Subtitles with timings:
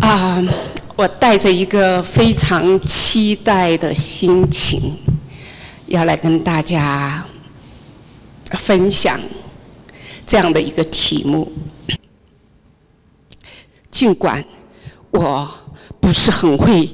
[0.00, 0.42] 啊，
[0.96, 4.96] 我带着一个非常期待的心情，
[5.86, 7.24] 要来跟大家
[8.52, 9.20] 分享
[10.26, 11.52] 这样的一个题目。
[13.90, 14.42] 尽管
[15.10, 15.48] 我
[16.00, 16.88] 不是很会、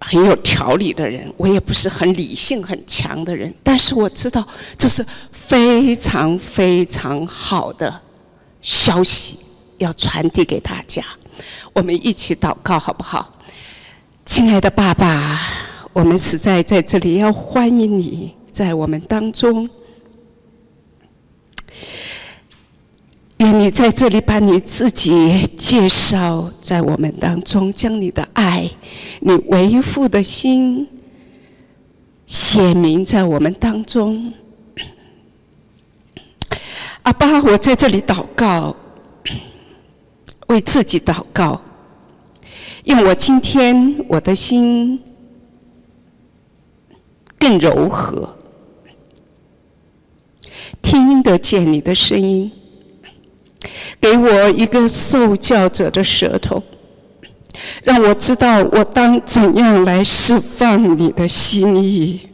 [0.00, 8.00] 很有条理的人，我也不是很理性、很强的人，但是我知道这是非常非常好的
[8.60, 9.38] 消息，
[9.78, 11.04] 要传递给大家。
[11.72, 13.32] 我们一起祷告好不好？
[14.26, 15.40] 亲爱的爸爸，
[15.92, 19.68] 我们实在在这里要欢迎你在我们当中。
[23.38, 28.70] 愿你在这里把你自己介绍在我们当中，将你的爱、
[29.20, 30.86] 你为父的心
[32.26, 34.32] 写明在我们当中。
[37.02, 38.76] 阿爸，我在这里祷告。
[40.50, 41.62] 为自己祷告，
[42.82, 45.00] 用我今天我的心
[47.38, 48.36] 更柔和，
[50.82, 52.50] 听得见你的声音，
[54.00, 56.60] 给我一个受教者的舌头，
[57.84, 62.28] 让我知道我当怎样来释放你的心意。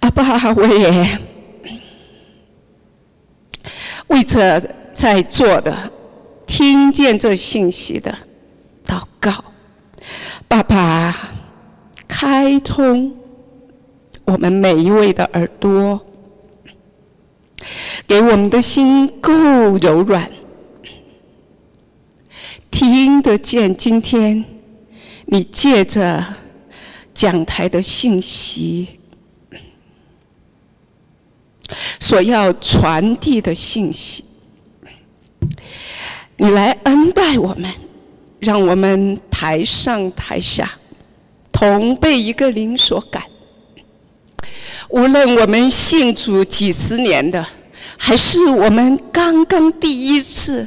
[0.00, 1.29] 阿爸，我也。
[4.10, 4.60] 为这
[4.92, 5.90] 在座的、
[6.46, 8.16] 听见这信息的
[8.84, 9.32] 祷告，
[10.46, 11.16] 爸爸
[12.06, 13.16] 开通
[14.24, 16.00] 我们每一位的耳朵，
[18.06, 19.32] 给我们的心够
[19.78, 20.28] 柔软，
[22.70, 24.44] 听得见今天
[25.26, 26.24] 你借着
[27.14, 28.99] 讲台的信息。
[31.98, 34.24] 所要传递的信息，
[36.36, 37.70] 你来恩待我们，
[38.38, 40.70] 让我们台上台下
[41.52, 43.22] 同被一个灵所感。
[44.88, 47.46] 无论我们信主几十年的，
[47.96, 50.66] 还是我们刚刚第一次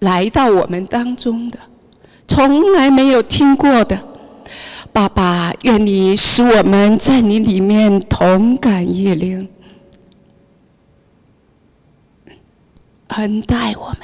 [0.00, 1.58] 来到我们当中的，
[2.28, 3.98] 从来没有听过的，
[4.92, 9.48] 爸爸，愿你使我们在你里面同感一灵。
[13.08, 13.98] 恩待我们，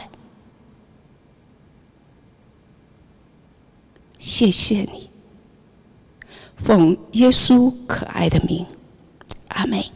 [4.18, 5.08] 谢谢你，
[6.56, 8.66] 奉耶稣可爱的名，
[9.48, 9.90] 阿妹。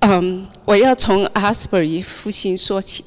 [0.00, 3.04] 嗯，我要从阿斯伯伊复兴说起。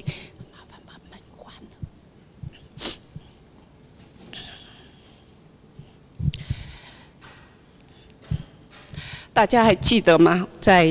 [9.32, 10.46] 大家还记得吗？
[10.60, 10.86] 在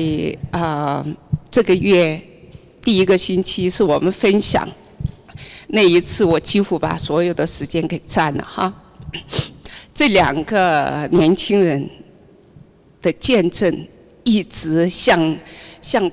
[0.50, 1.02] 啊。
[1.54, 2.20] 这个月
[2.82, 4.68] 第一个星期是我们分享
[5.68, 8.74] 那一次，我几乎把所有的时间给占了哈。
[9.94, 11.88] 这两个年轻人
[13.00, 13.86] 的见证，
[14.24, 15.36] 一直像
[15.80, 16.10] 像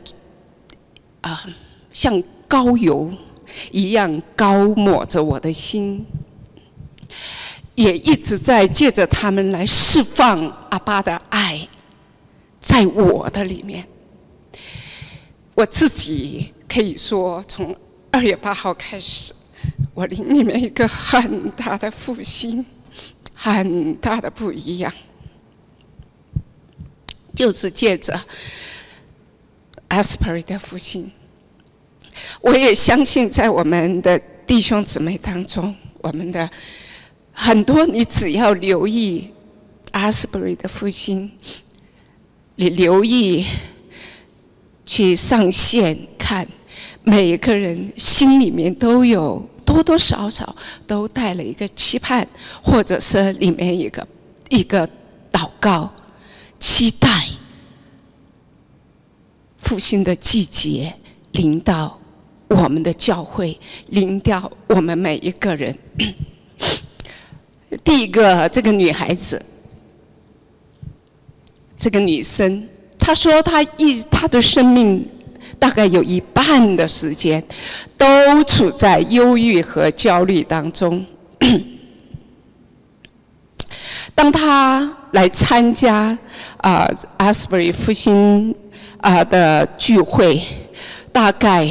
[1.21, 1.43] 啊
[1.91, 3.11] 像高油
[3.71, 6.05] 一样高抹着我的心，
[7.73, 11.67] 也一直在借着他们来释放阿爸的爱，
[12.59, 13.83] 在我的里面。
[15.61, 17.75] 我自己可以说，从
[18.09, 19.31] 二月八号开始，
[19.93, 22.65] 我灵里面一个很大的复兴，
[23.35, 24.91] 很大的不一样，
[27.35, 28.19] 就是借着
[29.87, 31.11] Asper 的复兴。
[32.41, 34.17] 我也相信，在我们的
[34.47, 36.49] 弟兄姊妹当中，我们的
[37.33, 39.29] 很多，你只要留意
[39.91, 41.31] Asper 的复兴，
[42.55, 43.45] 你留意。
[44.91, 46.45] 去上线看，
[47.01, 50.53] 每一个人心里面都有多多少少
[50.85, 52.27] 都带了一个期盼，
[52.61, 54.05] 或者是里面一个
[54.49, 54.85] 一个
[55.31, 55.89] 祷告，
[56.59, 57.07] 期待
[59.59, 60.93] 复兴的季节
[61.31, 61.97] 临到
[62.49, 63.57] 我们的教会，
[63.87, 65.73] 临到我们每一个人。
[67.81, 69.41] 第一个，这个女孩子，
[71.77, 72.67] 这个女生。
[73.03, 75.03] 他说：“他一他的生命
[75.57, 77.43] 大概有一半的时间
[77.97, 78.05] 都
[78.43, 81.03] 处在忧郁和焦虑当中。
[84.13, 86.15] 当他来参加
[86.57, 86.87] 啊
[87.17, 88.53] 阿斯伯里复兴
[88.99, 90.39] 啊的聚会，
[91.11, 91.67] 大概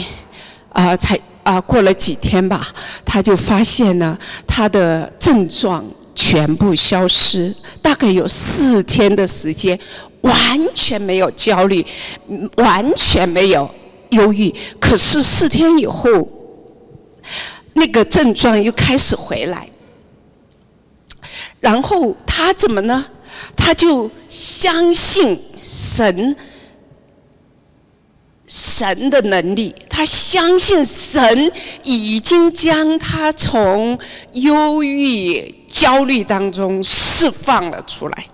[0.70, 2.66] 啊才啊过了几天吧，
[3.04, 4.18] 他就发现呢
[4.48, 5.84] 他的症状
[6.14, 9.78] 全部消失，大概有四天的时间，
[10.22, 11.84] 完全没有焦虑，
[12.56, 13.70] 完全没有
[14.10, 14.54] 忧郁。
[14.78, 16.28] 可是四天以后，
[17.74, 19.68] 那个症状又开始回来。
[21.60, 23.06] 然后他怎么呢？
[23.56, 26.36] 他就相信神。
[28.52, 31.52] 神的能力，他相信神
[31.84, 33.96] 已经将他从
[34.32, 38.26] 忧郁、焦虑当中释放了出来。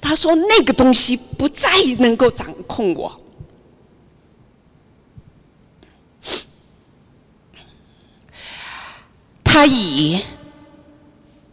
[0.00, 3.20] 他说：“那个东西不再能够掌控我。”
[9.44, 10.24] 他以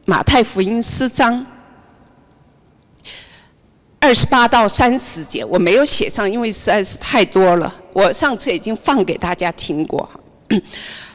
[0.06, 1.46] 马太福音四章。
[4.00, 7.76] 二十八到三十节我没有写上，因为实在是太多了。
[7.92, 10.10] 我上次已经放给大家听过。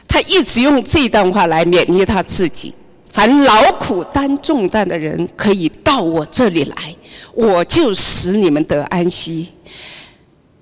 [0.07, 2.75] 他一直用这段话来勉励他自己：
[3.13, 6.95] 凡劳苦担重担的人，可以到我这里来，
[7.33, 9.47] 我就使你们得安息。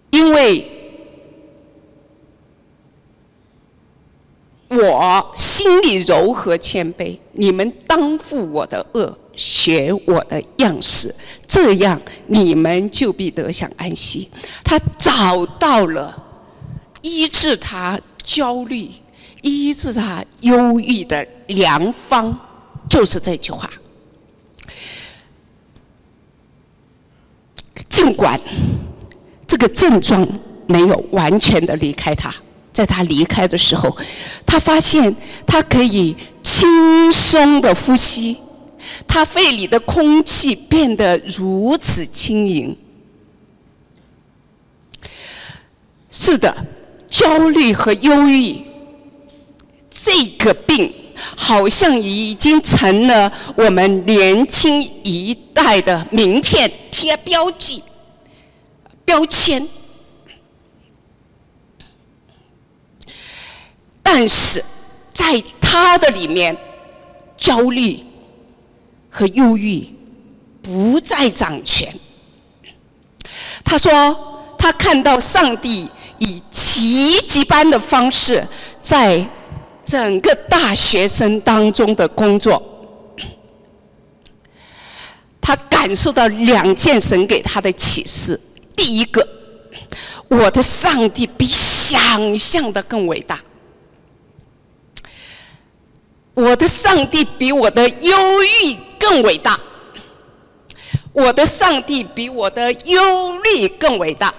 [0.10, 0.70] 因为
[4.68, 9.18] 我心里柔和谦卑，你们当负我的恶。
[9.34, 11.16] 学我的样式，
[11.48, 14.30] 这样你们就必得享安息。
[14.62, 16.22] 他找到了
[17.02, 18.90] 医治他焦虑、
[19.42, 22.34] 医治他忧郁的良方，
[22.90, 23.70] 就是这句话。
[27.90, 28.40] 尽管
[29.46, 30.28] 这个症状
[30.68, 32.34] 没有完全的离开他，
[32.72, 33.96] 在他离开的时候，
[34.46, 35.16] 他发现
[35.46, 38.38] 他可以轻松的呼吸。
[39.08, 42.76] 他肺里的空气变得如此轻盈。
[46.10, 46.56] 是的，
[47.08, 48.60] 焦虑和忧郁
[50.04, 50.94] 这个病，
[51.36, 57.84] 好像已经成了我们年轻一代的名片贴标记、
[59.06, 59.68] 标签。
[64.02, 64.64] 但是，
[65.14, 66.58] 在他的里面，
[67.38, 68.00] 焦虑。
[69.14, 69.86] 和忧郁
[70.62, 71.94] 不再掌权。
[73.62, 74.18] 他说
[74.58, 78.48] ：“他看到上帝以奇迹般的方式，
[78.80, 79.28] 在
[79.92, 82.64] 整个大学生当中的工作。
[85.42, 88.40] 他感受到两件神给他的启示：
[88.74, 89.28] 第一个，
[90.30, 93.38] 我的上帝比想象的更伟大。”
[96.34, 99.60] 我的上帝比我的忧郁更伟大，
[101.12, 104.34] 我的上帝比我的忧虑更伟大。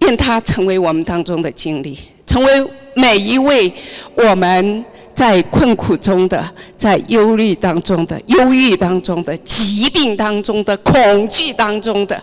[0.00, 3.72] 愿他成为我们当中的经历，成为每一位
[4.14, 4.84] 我们
[5.14, 6.46] 在困苦中的、
[6.76, 12.22] 在忧虑当中的、忧郁当中的、疾病当中的、恐惧当中的、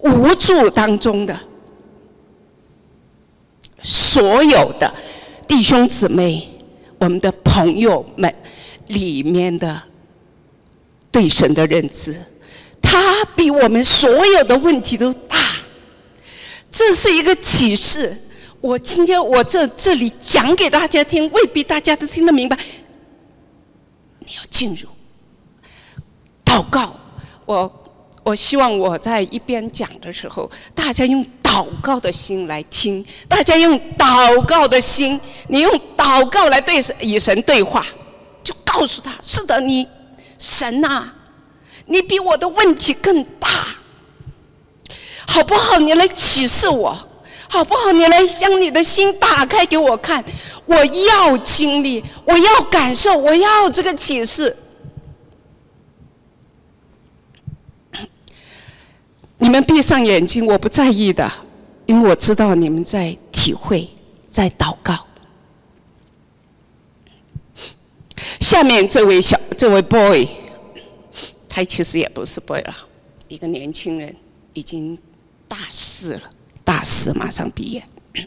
[0.00, 1.38] 无助当中的
[3.82, 4.92] 所有的。
[5.46, 6.46] 弟兄姊妹，
[6.98, 8.34] 我们的朋友们
[8.88, 9.80] 里面的
[11.10, 12.14] 对神的认知，
[12.82, 15.38] 他比我们所有的问题都大。
[16.70, 18.14] 这是一个启示。
[18.64, 22.56] 我今天我这这里讲给大家听，未必大家都听得明白。
[24.20, 24.88] 你要进入
[26.42, 26.98] 祷告，
[27.44, 27.80] 我。
[28.22, 37.84] 我希望我在一边讲的时候，大家用祷告的心来听，大家用祷告的心，你用祷告来对神与神对话，
[38.42, 39.86] 就告诉他：是的，你
[40.38, 41.06] 神呐，
[41.84, 43.76] 你比我的问题更大，
[45.28, 45.76] 好不好？
[45.76, 46.96] 你来启示我，
[47.48, 47.92] 好不好？
[47.92, 50.24] 你来将你的心打开给我看，
[50.66, 54.56] 我要经历，我要感受，我要这个启示。
[59.38, 61.30] 你们闭上眼睛，我不在意的，
[61.86, 63.88] 因为我知道你们在体会，
[64.28, 65.06] 在祷告。
[68.40, 70.26] 下面这位小这位 boy，
[71.48, 72.74] 他其实也不是 boy 了，
[73.28, 74.14] 一个年轻人，
[74.52, 74.98] 已经
[75.46, 76.22] 大四了，
[76.64, 77.84] 大四马上毕业。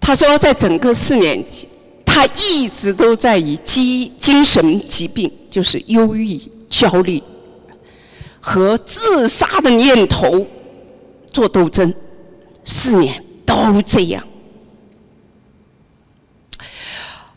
[0.00, 1.66] 他说，在整个四年级，
[2.04, 7.22] 他一直都在以精精神疾病，就是忧郁、焦虑。
[8.40, 10.46] 和自杀的念头
[11.30, 11.92] 做斗争，
[12.64, 14.26] 四年都这样。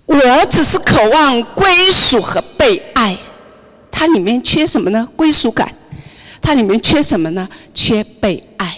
[0.05, 0.17] 我
[0.49, 3.17] 只是渴望归属和被爱，
[3.91, 5.07] 它里面缺什么呢？
[5.15, 5.73] 归属感。
[6.43, 7.47] 它里面缺什么呢？
[7.73, 8.77] 缺被爱。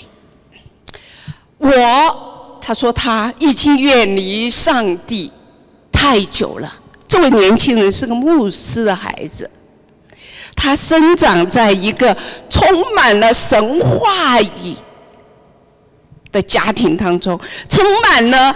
[1.57, 5.31] 我他说他已经远离上帝，
[5.91, 6.71] 太久了。
[7.07, 9.49] 这位年轻人是个牧师的孩子，
[10.55, 12.15] 他生长在一个
[12.47, 14.75] 充满了神话语
[16.31, 18.55] 的家庭当中，充满了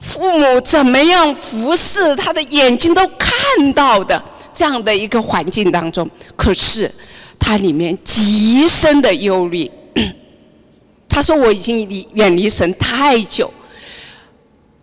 [0.00, 4.22] 父母怎么样服侍他的眼睛都看到的
[4.54, 6.08] 这样的一个环境当中。
[6.36, 6.90] 可是
[7.38, 9.70] 他里面极深的忧虑。
[11.08, 13.52] 他说：“我已经离远离神太久。”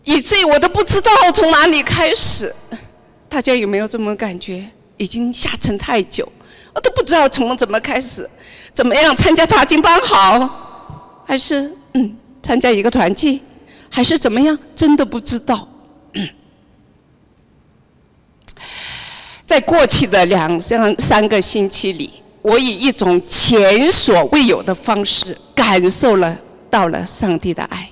[0.04, 2.54] 以至于我都不知道从哪里开始，
[3.30, 4.68] 大家有没有这么感觉？
[4.98, 6.30] 已经下沉太久，
[6.74, 8.30] 我都不知道从怎么开始，
[8.74, 13.42] 怎么样参加查经班好，还是嗯参加一个团契，
[13.90, 14.58] 还是怎么样？
[14.76, 15.68] 真的不知道。
[19.46, 22.12] 在过去的两三三个星期里，
[22.44, 26.38] 我以一种前所未有的方式感受了
[26.70, 27.90] 到了上帝的爱。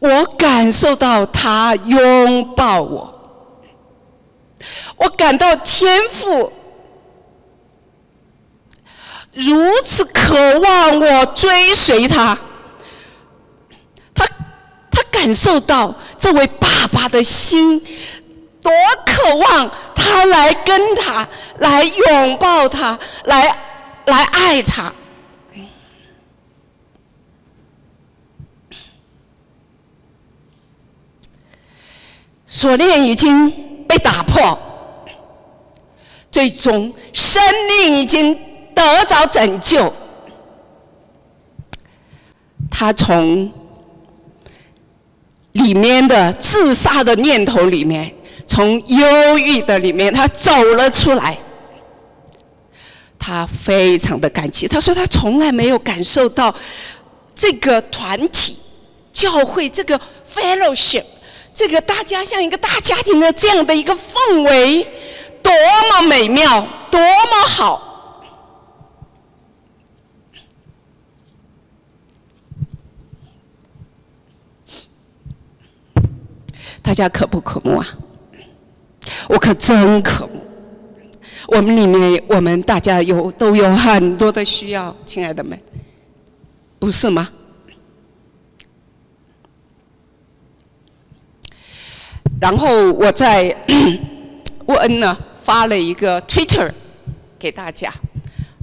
[0.00, 3.20] 我感受到他拥抱我，
[4.96, 6.52] 我感到天父
[9.32, 9.54] 如
[9.84, 12.36] 此渴望我追随他，
[14.14, 14.26] 他
[14.90, 17.80] 他感受到这位爸爸的心
[18.62, 18.70] 多
[19.06, 23.56] 渴望他来跟他来拥抱他，来
[24.06, 24.92] 来爱他。
[32.46, 33.48] 锁链已经
[33.86, 34.58] 被打破，
[36.30, 38.38] 最终生命已经
[38.74, 39.92] 得着拯救。
[42.70, 43.52] 他从
[45.52, 48.12] 里面的自杀的念头里面，
[48.50, 51.38] 从忧郁的里面，他走了出来。
[53.16, 56.52] 他非常的感激，他说他从来没有感受到
[57.32, 58.58] 这个团体、
[59.12, 60.00] 教会这个
[60.34, 61.04] fellowship。
[61.54, 64.82] 这个大家像一个大家庭的这样的一个氛围，
[65.40, 65.52] 多
[65.92, 67.86] 么美妙，多么好！
[76.82, 77.86] 大家可不可慕啊？
[79.30, 80.42] 我可真可慕。
[81.46, 85.56] 我们里面，我们大家有都有很多的需要，亲爱的们，
[86.80, 87.28] 不是吗？
[92.40, 93.54] 然后我在
[94.66, 96.72] 沃恩呢发了一个 Twitter
[97.38, 97.92] 给大家，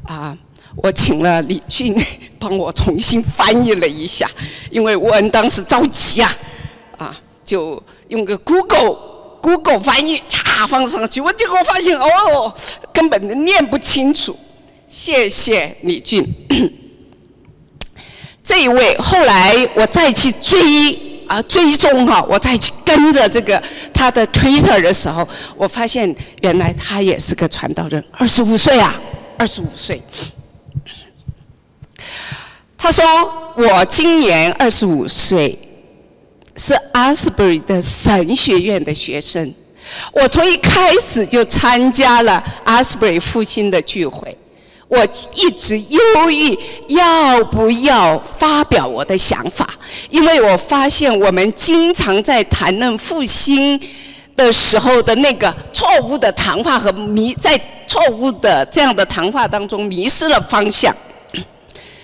[0.04, 0.38] 啊，
[0.76, 1.96] 我请了李俊
[2.38, 4.30] 帮我重新翻译了一下，
[4.70, 6.36] 因为沃恩当时着急啊，
[6.98, 12.54] 啊，就用个 Google Google 翻译嚓放上去，我结果发现哦，
[12.92, 14.38] 根本念不清楚。
[14.88, 16.26] 谢谢李俊，
[18.44, 21.08] 这一位后来我再去追。
[21.28, 23.62] 啊，追踪哈，我再去跟着这个
[23.94, 25.28] 他的 Twitter 的时候，
[25.58, 28.96] 我发现原来他也是个传道人，二十五岁啊，
[29.38, 30.02] 二十五岁。
[32.78, 33.04] 他说
[33.58, 35.60] ：“我今年二十五岁，
[36.58, 39.54] 是 Asbury 的神学院的学生。
[40.12, 44.38] 我从一开始就参加了 Asbury 复兴的聚会。”
[44.90, 44.98] 我
[45.36, 49.70] 一直犹豫要不要发表我的想法，
[50.10, 53.78] 因为我发现我们经常在谈论复兴
[54.38, 60.96] 的时候的那个错误的谈话和迷，在错误的这样的谈话当中迷失了方向。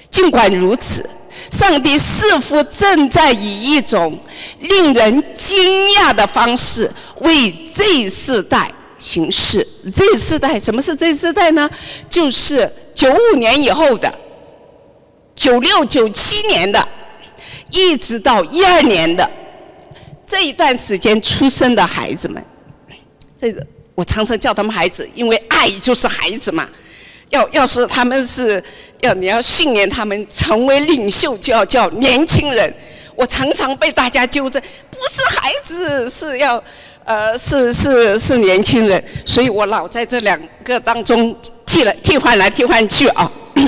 [0.10, 1.10] 尽管如此，
[1.51, 4.17] 上帝似乎正在以一种
[4.59, 8.71] 令人惊讶的方式为这世代。
[8.99, 9.67] 行事。
[9.93, 11.69] 这世代，什么是这世代呢？
[12.09, 14.13] 就是九五年以后的，
[15.35, 16.87] 九六、九七年的，
[17.69, 19.29] 一直到一二年的
[20.25, 22.41] 这一段时间出生的孩子们。
[23.37, 26.65] 这个我常常叫他们孩子，因为爱就是孩子嘛。
[27.33, 28.63] 要要是他们是
[29.01, 32.73] 要你要训练他们成为领袖，就要叫年轻人。
[33.15, 36.63] 我常常被大家纠正，不是孩子，是要。
[37.05, 41.35] 呃，是是是年轻人，所以我老在这两个当中
[41.65, 43.29] 替了替换来替换去啊。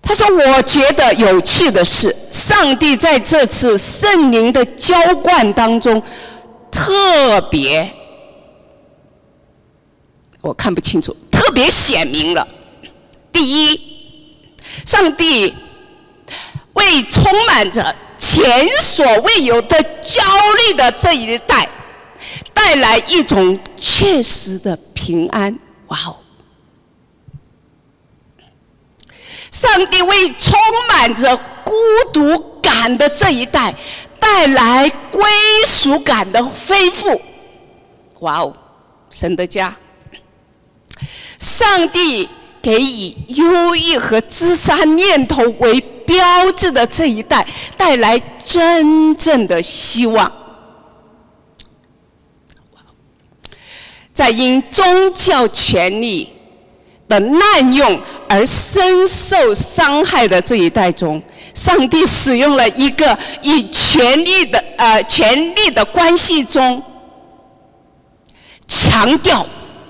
[0.00, 6.02] 他说：“我觉得有趣的是，上帝在这次圣灵的浇灌当中，
[6.70, 7.86] 特别
[10.44, 12.46] 我看不清楚，特别显明了。
[13.32, 13.80] 第一，
[14.86, 15.54] 上帝
[16.74, 20.22] 为充满着。”前所未有的焦
[20.66, 21.68] 虑的这一代，
[22.54, 25.56] 带来一种切实的平安。
[25.88, 26.16] 哇哦！
[29.50, 30.58] 上帝为充
[30.88, 31.74] 满着孤
[32.12, 33.74] 独感的这一代
[34.18, 35.22] 带来归
[35.66, 37.20] 属感的恢复。
[38.20, 38.56] 哇哦，
[39.10, 39.76] 神的家，
[41.38, 42.28] 上帝
[42.62, 47.46] 给以忧郁和自杀念头为标志的这一代
[47.76, 50.30] 带来真正的希望。
[54.12, 56.28] 在因宗教权力
[57.08, 61.20] 的滥用而深受伤害的这一代中，
[61.52, 66.80] 上帝使用了一个以权力的呃权力的关系中
[68.68, 69.44] 强调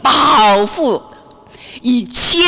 [0.04, 1.02] 保护
[1.80, 2.44] 以谦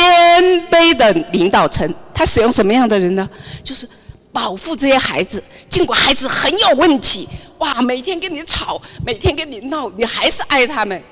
[0.69, 1.91] 卑的领导层。
[2.13, 3.27] 他使用什么样的人呢？
[3.63, 3.89] 就是
[4.31, 11.03] 保护这些孩子，尽管孩子很有问题，哇，每天跟你吵，每天跟你闹，你还是爱他们。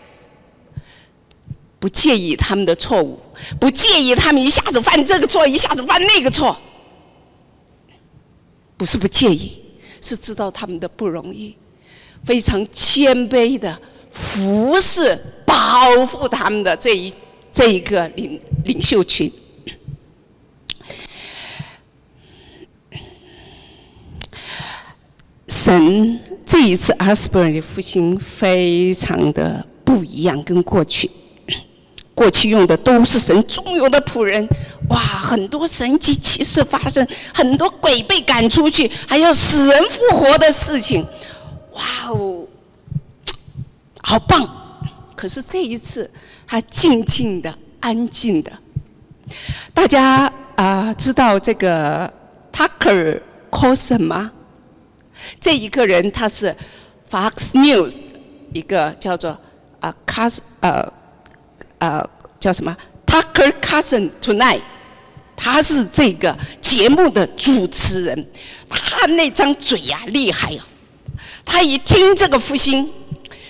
[1.79, 3.19] 不介意他们的错误，
[3.59, 6.55] 不介意他们一下子犯这个错，一下子犯那个错，
[8.77, 9.61] 不是不介意，
[10.01, 11.55] 是知道他们的不容易，
[12.23, 13.79] 非常谦卑的
[14.15, 17.13] 服侍、保护他们的这一
[17.51, 19.31] 这一个领领袖群。
[25.47, 31.11] 神这一次阿斯伯尔的复兴非常的不一样，跟过去。
[32.13, 34.47] 过去用的都是神忠有的仆人，
[34.89, 41.05] 哇，很多神奇奇事发生，很多鬼被赶出去，还有死人复活的事情，
[41.73, 42.44] 哇哦，
[44.07, 44.47] 好棒！
[45.15, 46.07] 可是这一次，
[46.45, 48.51] 他静静的、安静的。
[49.73, 52.07] 大家啊，知道这个
[52.53, 53.19] Tucker
[53.51, 54.31] c a r s o n 吗？
[55.41, 56.55] 这一个人他是
[57.09, 57.97] Fox News
[58.53, 59.35] 一个叫做
[59.79, 60.93] 啊 Cas 呃。
[61.79, 62.07] 呃，
[62.39, 62.75] 叫什么
[63.07, 64.61] ？Tucker c a r s o n Tonight，
[65.35, 68.27] 他是这个节目的主持人。
[68.69, 70.63] 他那张嘴呀，厉害呀！
[71.43, 72.89] 他一听这个复兴，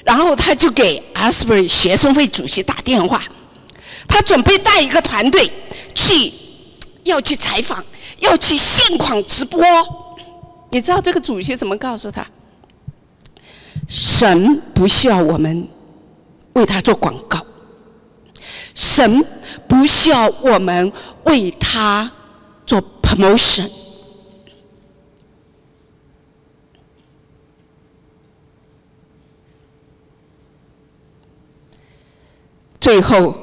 [0.05, 3.21] 然后他就给 Asbury 学生会主席打电话。
[4.07, 5.51] 他准备带一个团队
[5.95, 6.31] 去，
[7.03, 7.83] 要去采访，
[8.19, 9.61] 要去现场直播。
[10.69, 12.25] 你知道这个主席怎么告诉他？
[13.89, 15.67] 神不需要我们
[16.53, 17.43] 为他做广告。
[18.75, 19.25] 神
[19.67, 20.91] 不需要我们
[21.23, 22.11] 为他
[22.65, 23.69] 做 promotion。
[32.85, 33.35] 最后，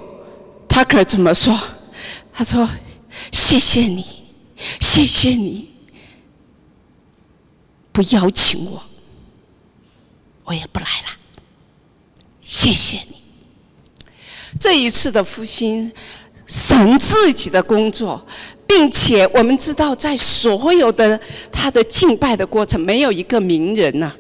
[0.68, 1.59] 他可怎么说？
[2.33, 2.68] 他说
[3.33, 4.07] ：“谢谢你，
[4.81, 5.68] 谢谢你，
[7.90, 8.81] 不邀请我，
[10.44, 11.18] 我也不来了。
[12.40, 13.16] 谢谢你。”
[14.61, 15.90] 这一次的复兴，
[16.46, 18.24] 神自己的工作，
[18.64, 24.14] 并且我们知道，在所有的他的敬拜的过程，没有一个名人呐，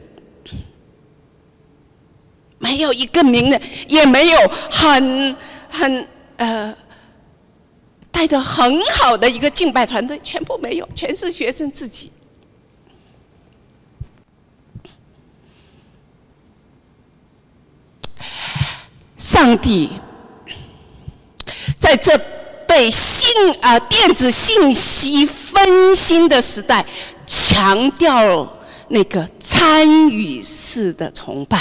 [2.62, 4.38] 没有一个名人，也没有
[4.70, 5.36] 很
[5.68, 6.72] 很呃
[8.12, 12.12] 带的很好的一个敬拜团队，全部没有，全是学生自己。
[19.18, 19.90] 上帝。
[21.78, 22.16] 在这
[22.66, 23.28] 被信
[23.60, 26.84] 啊电子信息分心的时代，
[27.26, 28.56] 强调
[28.88, 31.58] 那个参与式的崇拜，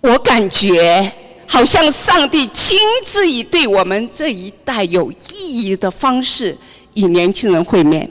[0.00, 1.12] 我感觉
[1.46, 6.56] 好像上帝亲自以对我们这一代有意义的方式
[6.94, 8.10] 与年轻人会面。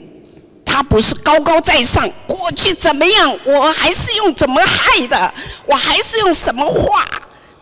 [0.64, 5.34] 他不是高高在上，过去怎么样，我还是用怎么害的，
[5.66, 7.04] 我还是用什么话。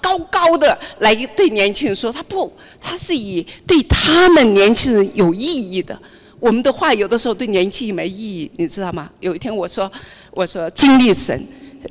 [0.01, 5.99] 高高的来对年轻人说，他不，他是以对他们年轻人有意义的。
[6.39, 9.11] 我们的话有的时候对年轻人没意义，你知道吗？
[9.21, 9.91] 有一天我说，
[10.31, 11.47] 我说经历神，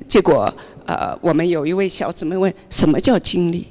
[0.08, 0.54] 结果
[0.88, 3.68] 呃，我们有一位小姊妹问什么叫经历，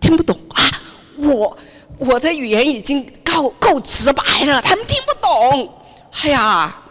[0.00, 0.82] 听不懂啊。
[1.16, 1.56] 我
[1.98, 5.74] 我的语言已经够够直白了，他们听不懂。
[6.22, 6.82] 哎呀，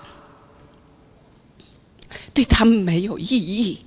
[2.33, 3.79] 对他们没有意义。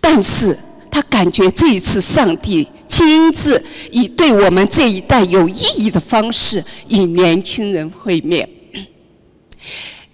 [0.00, 0.58] 但是
[0.90, 8.48] 他感觉这一次上帝亲自以对我们这一代有意义的方式与年轻人会面，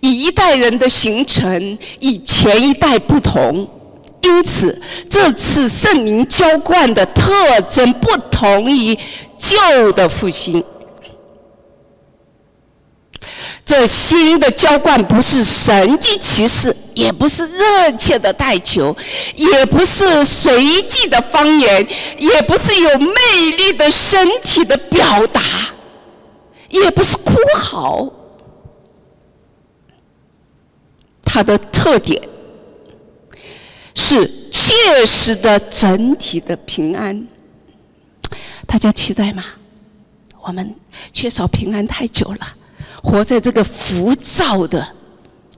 [0.01, 3.69] 以一代人的形成与前一代不同，
[4.23, 8.97] 因此这次圣灵浇灌的特征不同于
[9.39, 10.63] 旧的复兴。
[13.65, 18.97] 这新的浇灌不是神迹奇事，也不是热切的代求，
[19.35, 25.43] 也不是随机的方言，也不是有魅力的身体的表达，
[26.71, 28.11] 也不是哭嚎。
[31.31, 32.21] 它的特点
[33.95, 37.29] 是切实的整体的平安。
[38.67, 39.45] 大家期待吗？
[40.41, 40.75] 我们
[41.13, 42.55] 缺少平安太久了。
[43.03, 44.95] 活在这个浮躁的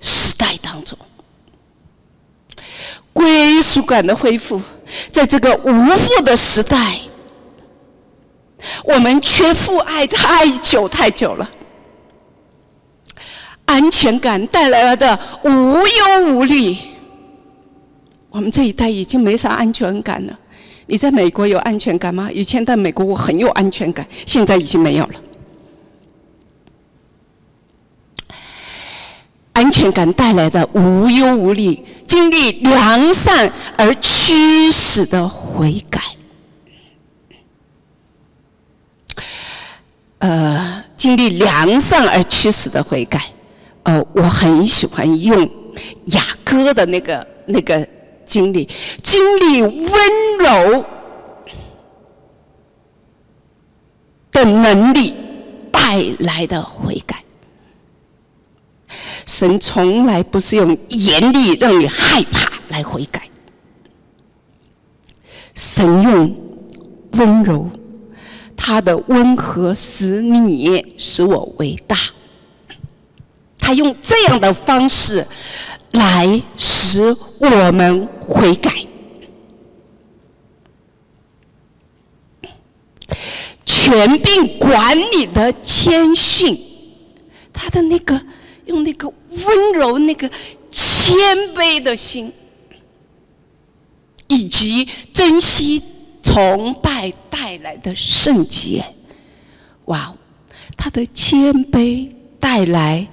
[0.00, 0.98] 时代当中，
[3.12, 4.60] 归属感的恢复，
[5.10, 7.00] 在这个无父的时代，
[8.84, 11.50] 我们缺父爱太久太久了。
[13.70, 16.76] 安全感带来了的无忧无虑，
[18.28, 20.36] 我们这一代已经没啥安全感了。
[20.86, 22.28] 你在美国有安全感吗？
[22.32, 25.14] 以前在美国我很有安全感，现在已经没有了。
[29.52, 36.00] 安全感带来的无忧无虑，经历良善而驱使的悔改，
[40.18, 43.22] 呃，经历良善而驱使的悔改，
[43.90, 45.36] 呃，我很喜欢用
[46.06, 47.84] 雅歌的那个那个
[48.24, 48.68] 经历，
[49.02, 50.84] 经历温柔
[54.30, 55.12] 的能力
[55.72, 57.24] 带来的悔改。
[59.26, 63.28] 神从来不是用严厉让你害怕来悔改，
[65.56, 66.36] 神用
[67.14, 67.68] 温柔，
[68.56, 71.96] 他的温和使你使我伟大。
[73.60, 75.26] 他用这样的方式
[75.92, 78.72] 来使我们悔改，
[83.64, 86.58] 全并管理的谦逊，
[87.52, 88.20] 他的那个。
[88.66, 90.30] 用那个温柔、那个
[90.70, 91.16] 谦
[91.56, 92.32] 卑的心，
[94.28, 95.82] 以及珍惜
[96.22, 98.84] 崇拜带来的圣洁，
[99.86, 100.14] 哇！
[100.76, 103.08] 他的谦卑带来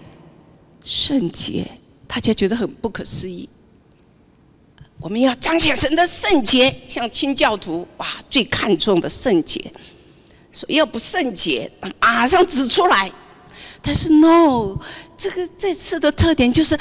[0.87, 1.69] 圣洁，
[2.07, 3.49] 大家觉得很不可思议。
[4.99, 9.71] 我们要彰显神的圣洁，像清教徒哇，最看重的圣洁，
[10.51, 11.69] 所以要不圣洁，
[11.99, 13.11] 马上指出来。
[13.81, 14.77] 但是，no，
[15.17, 16.77] 这个这次的特点就是，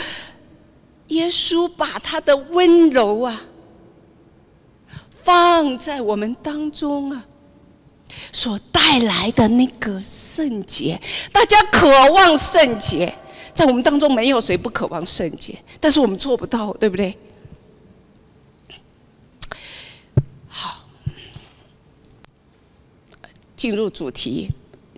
[1.09, 3.43] 耶稣把他的温柔啊，
[5.11, 7.27] 放在我们当中啊，
[8.33, 10.99] 所带来的那个圣洁，
[11.33, 13.15] 大家渴望圣洁，
[13.57, 17.17] 在我们当中没有谁不渴望圣洁，但是我们做不到，对不对？
[20.47, 20.85] 好，
[23.57, 24.51] 进入主题，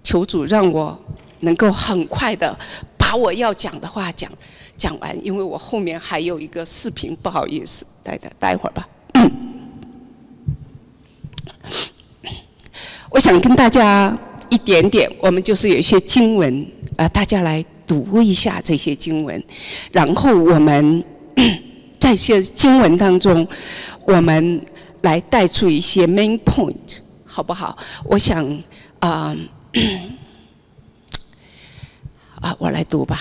[0.03, 0.99] 求主让我。
[1.41, 2.59] 能够很快的
[2.97, 4.29] 把我要讲的话讲
[4.77, 8.89] 讲完，因为我后面还有一个视频，不好意思，待待待会儿吧。
[13.09, 14.19] 我想跟大家
[14.51, 16.67] 一点点，我们就是有一些经文
[16.97, 19.43] 啊，大家来读一下这些经文，
[19.91, 21.03] 然后我们
[21.99, 23.45] 在些经文当中，
[24.05, 24.65] 我们
[25.03, 27.77] 来带出一些 main point，好不好？
[28.05, 28.47] 我想
[29.01, 29.35] 啊。
[32.41, 33.19] 啊，我来读吧，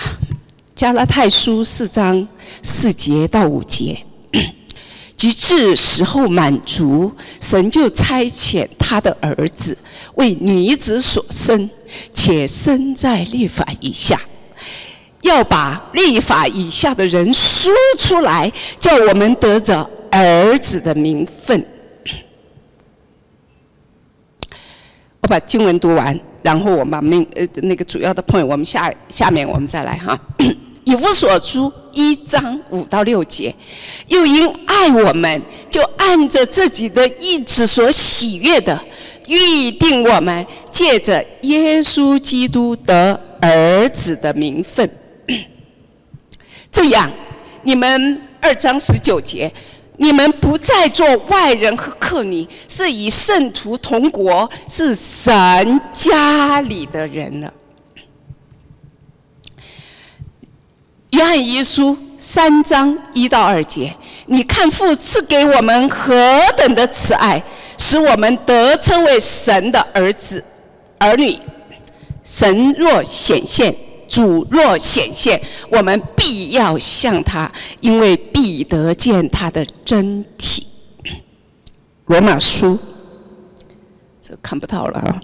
[0.76, 2.28] 加拉太书》四章
[2.62, 3.98] 四节到五节，
[5.16, 9.76] 及至时候满足，神就差遣他的儿子
[10.14, 11.68] 为女子所生，
[12.14, 14.20] 且生在律法以下，
[15.28, 21.64] 要把律法以下的人说出来，叫我们得着儿子的名分。
[25.22, 26.18] 我把经文读完。
[26.40, 30.18] 然后我把命呃那个主要的 point，我们下下面我们再来哈。
[30.84, 33.52] 以弗所书一章五到六节，
[34.06, 38.80] 又因爱我们，就按着自己的意志所喜悦的，
[39.26, 44.88] 预定我们借着耶稣基督得儿子的名分。
[46.70, 47.10] 这样，
[47.62, 49.52] 你们二章十九节。
[50.00, 57.52] 你们不再做外人和客女，是以圣徒同国，是神家里的人了。
[61.10, 63.92] 约翰一书三章一到二节，
[64.26, 66.14] 你看父赐给我们何
[66.56, 67.42] 等的慈爱，
[67.76, 70.44] 使我们得称为神的儿子、
[70.98, 71.36] 儿女。
[72.22, 73.74] 神若显现。
[74.08, 75.40] 主若显现，
[75.70, 80.66] 我们必要向他，因为必得见他的真体。
[82.06, 82.78] 罗马书，
[84.22, 85.22] 这看不到了啊。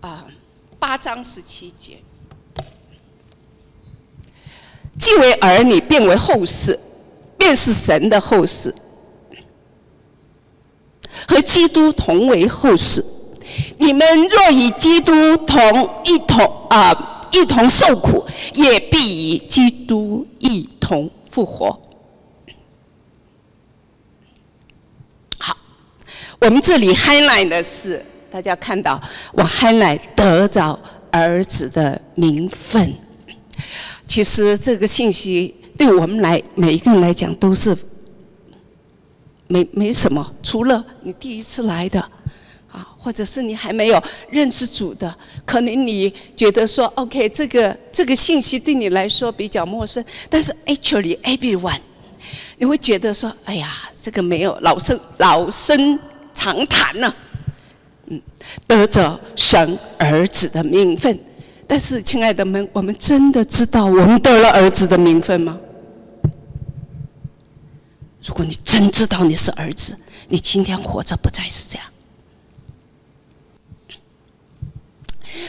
[0.00, 0.26] 啊，
[0.78, 1.98] 八章十七节，
[4.98, 6.80] 既为儿女，变为后世，
[7.36, 8.74] 便是神的后世，
[11.28, 13.04] 和基督同为后世。
[13.78, 21.80] 你们若与基督同一同啊一同受苦，也必与基督一同复活。
[25.38, 25.56] 好，
[26.38, 28.04] 我们这里 highlight 的是。
[28.30, 28.98] 大家看到
[29.32, 32.94] 我 highlight 得着儿子的名分，
[34.06, 37.76] 其实这个信息对我们来每一个人来讲都是
[39.48, 42.10] 没没什么，除了你第一次来的，
[43.02, 45.12] 或者是你还没有认识主的，
[45.44, 51.80] 可能你觉得说 OK，这个这个信息对你来说比较陌生，但是 actually everyone，
[52.58, 55.98] 你会觉得说，哎呀，这个没有老生老生
[56.32, 57.16] 常谈了。”
[58.06, 58.22] 嗯。
[58.66, 61.18] 得着神儿子的名分，
[61.66, 65.58] 但是，亲爱的们，我们真的知道我们得了儿子的名分吗？
[68.24, 69.96] 如果你真知道你是儿子，
[70.28, 71.86] 你今天活着不再是这样。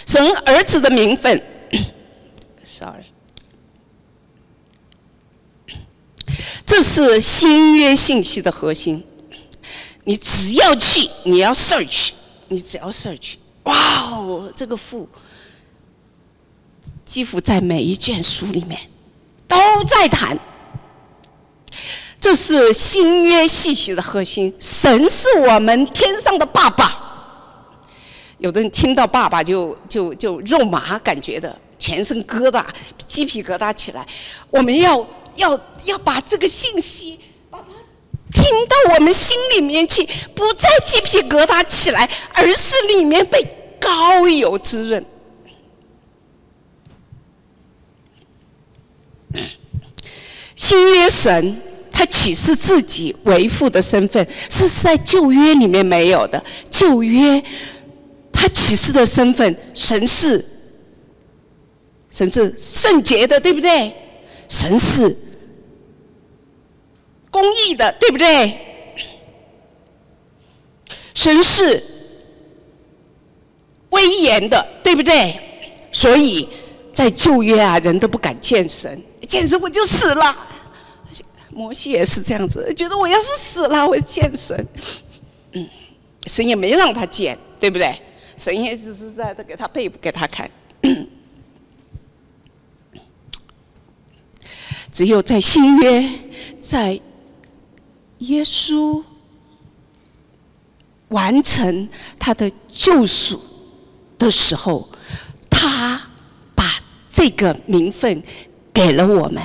[0.06, 1.42] 神儿子的名分，
[2.64, 3.06] sorry，
[6.66, 9.04] 这是新约信息的核心。
[10.06, 12.12] 你只要去，你要 search。
[12.50, 13.74] 你只要 search，哇
[14.12, 15.10] 哦，这个父
[17.04, 18.80] 几乎在每一卷书里面
[19.48, 20.38] 都在谈，
[22.22, 24.54] 这是新约信息的核心。
[24.60, 27.03] 神是我们天上的爸爸。
[28.44, 32.62] 有的人听到爸爸就就就肉麻，感觉的全身疙瘩、
[33.08, 34.06] 鸡皮疙瘩起来。
[34.52, 37.18] 我们要要要把这个信息。
[37.50, 37.66] 把它
[38.34, 43.42] 听到我们心里面去，不再鸡皮疙瘩起来，而是里面被
[43.80, 45.06] 膏油滋润。
[50.54, 51.62] 新约神
[51.94, 56.44] 他启示自己为父的身份，是在旧约里面没有的。
[56.70, 57.42] 旧约
[58.44, 60.44] 他启示的身份，神是
[62.10, 63.96] 神是圣洁的，对不对？
[64.50, 65.16] 神是。
[67.32, 68.60] 公益的，对不对？
[71.16, 71.82] 神是
[73.92, 75.40] 威严的，对不对？
[75.94, 76.50] 所以
[76.92, 80.36] 在旧约啊，人都不敢见神，见神我就死了。
[81.50, 84.68] 摩西也是这样子，觉得我要是死了，我见神。
[85.54, 85.66] 嗯，
[86.28, 87.98] 神也没让他见，对不对？
[88.44, 90.52] 神也只是在这给他背给他看。
[94.92, 96.10] 只有在新约，
[96.60, 97.00] 在
[98.18, 99.02] 耶稣
[101.08, 101.88] 完成
[102.20, 103.42] 他的救赎
[104.20, 104.90] 的时候，
[105.50, 106.02] 他
[106.54, 106.66] 把
[107.10, 108.22] 这个名分
[108.74, 109.42] 给了我们，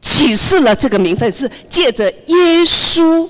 [0.00, 3.28] 启示了这个名分是借着耶稣，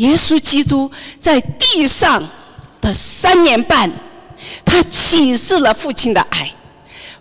[0.00, 2.22] 耶稣基督在地上
[2.80, 3.90] 的三年半，
[4.64, 6.52] 他启示了父亲的爱，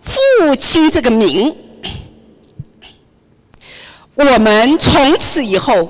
[0.01, 1.55] 父亲这个名。
[4.15, 5.87] 我们从此以后，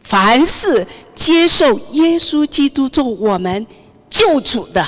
[0.00, 3.66] 凡是接受耶稣基督做我们
[4.08, 4.86] 救主的，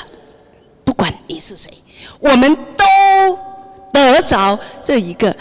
[0.85, 1.70] 不管你是谁，
[2.20, 3.38] 我们都
[3.92, 5.35] 得着这一个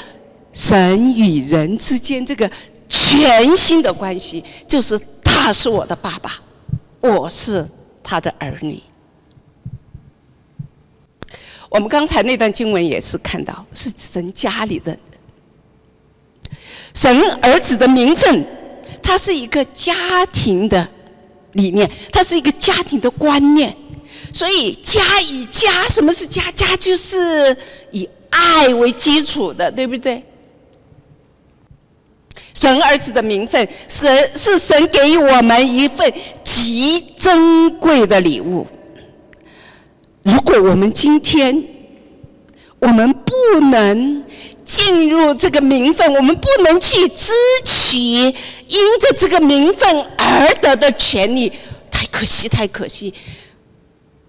[0.54, 2.50] 神与人之间这个
[2.92, 6.34] 全新的关系，就是他是我的爸爸，
[7.00, 7.66] 我是
[8.04, 8.84] 他的儿女。
[11.70, 14.96] 我们刚才那段经文也是看到，是神家里的。
[16.94, 18.46] 神儿子的名分，
[19.02, 20.86] 它是一个家庭的
[21.54, 23.74] 理念，它是一个家庭的观念。
[24.34, 26.42] 所以家以家，什么是家？
[26.52, 27.56] 家就是
[27.92, 30.22] 以爱为基础的，对不对？
[32.62, 38.68] 神儿子的名分，神是神给予我们一份极珍贵的礼物。
[40.22, 41.64] 如果我们今天，
[42.78, 44.24] 我们不能。
[44.64, 47.34] 进入这个名分，我们不能去支
[47.66, 51.52] 取因着这个名分而得的权利，
[51.90, 53.14] 太可惜，太可惜。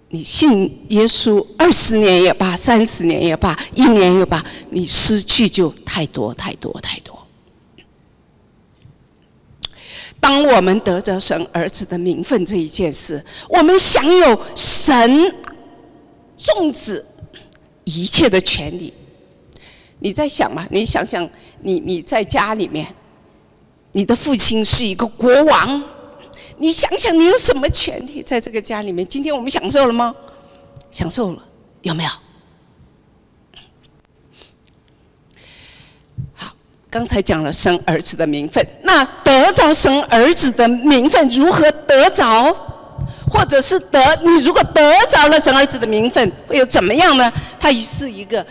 [0.08, 7.21] 你信耶稣二十年也罢，三十年也罢，一年也罢，你失去就太多，太多，太多。
[10.22, 15.34] 当我们得着神儿子的名分这一件事，我们享有神
[16.36, 17.04] 众子
[17.82, 18.94] 一切的权利。
[19.98, 20.64] 你在想嘛？
[20.70, 21.28] 你想想，
[21.60, 22.86] 你你在家里面，
[23.90, 25.82] 你的父亲是一个国王，
[26.58, 29.04] 你想想，你有什么权利在这个家里面？
[29.06, 30.14] 今天我们享受了吗？
[30.92, 31.44] 享受了，
[31.82, 32.10] 有没有？
[36.92, 42.54] 刚才讲了生儿子的名分，那得着生儿子的名分，如何得着？
[43.30, 47.32] 或者是得你如果得着了生儿子的名分，会有怎么样呢？
[47.58, 48.46] 它是一个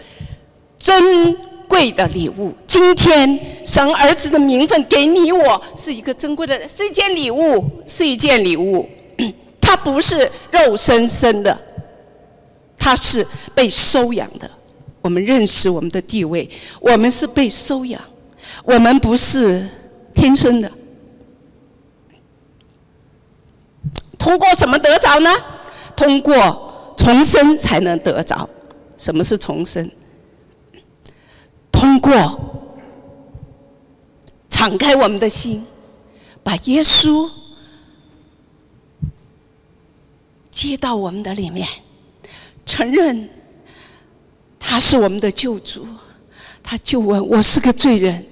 [0.76, 2.52] 珍贵的礼物。
[2.66, 8.90] 今天生儿子的名分给你我，是一个珍贵的，是一件礼物，是一件礼物。
[9.62, 11.56] 它不是肉生生的，
[12.76, 13.24] 它是
[13.54, 14.50] 被收养的。
[15.02, 16.50] 我们认识我们的地位，
[16.80, 18.02] 我们是被收养，
[18.64, 19.68] 我们不是
[20.14, 20.72] 天生的。
[24.18, 25.30] 通过什么得着呢？
[25.96, 28.48] 通过重生才能得着。
[28.98, 29.90] 什么是重生？
[31.72, 32.40] 通过
[34.48, 35.66] 敞开我们的心，
[36.44, 37.28] 把耶稣
[40.52, 41.68] 接到我们的里面，
[42.64, 43.28] 承认
[44.60, 45.88] 他是我们的救主。
[46.62, 48.24] 他就问我是个罪人，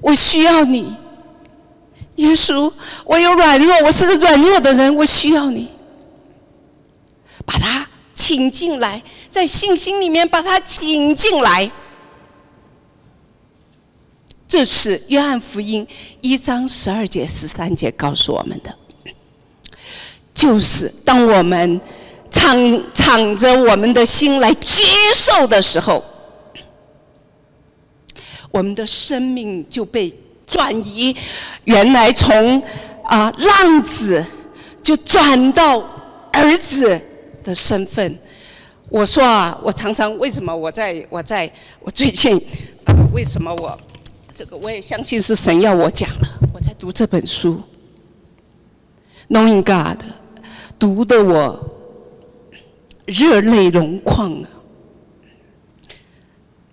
[0.00, 0.94] 我需要你。
[2.16, 2.72] 耶稣，
[3.04, 5.68] 我有软弱，我是个软弱的人，我需要你，
[7.44, 11.70] 把他请进来，在信心里面把他请进来。
[14.48, 15.86] 这是约翰福音
[16.22, 18.74] 一章十二节、十三节告诉我们的，
[20.32, 21.78] 就是当我们
[22.30, 26.02] 敞敞着我们的心来接受的时候，
[28.56, 30.12] 我们的生命就被。
[30.48, 31.12] 转移，
[31.64, 32.62] 原来从
[33.02, 34.24] 啊浪子
[34.80, 35.80] 就转到
[36.32, 36.96] 儿子
[37.42, 38.16] 的身份。
[38.88, 42.36] 我说啊，我常常为什么我在我在我最近
[42.84, 43.76] 啊为什么我
[44.32, 46.28] 这个我也相信是神要我讲了。
[46.54, 47.60] 我在读这本书
[49.34, 50.00] 《Knowing God》，
[50.78, 51.58] 读的我
[53.04, 54.48] 热泪盈眶啊。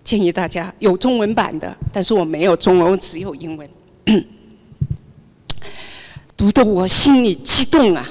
[0.04, 3.70] 建议大家有中文版的，但是我没有中文，我只有英文。
[6.36, 8.10] 读得我心里激动啊！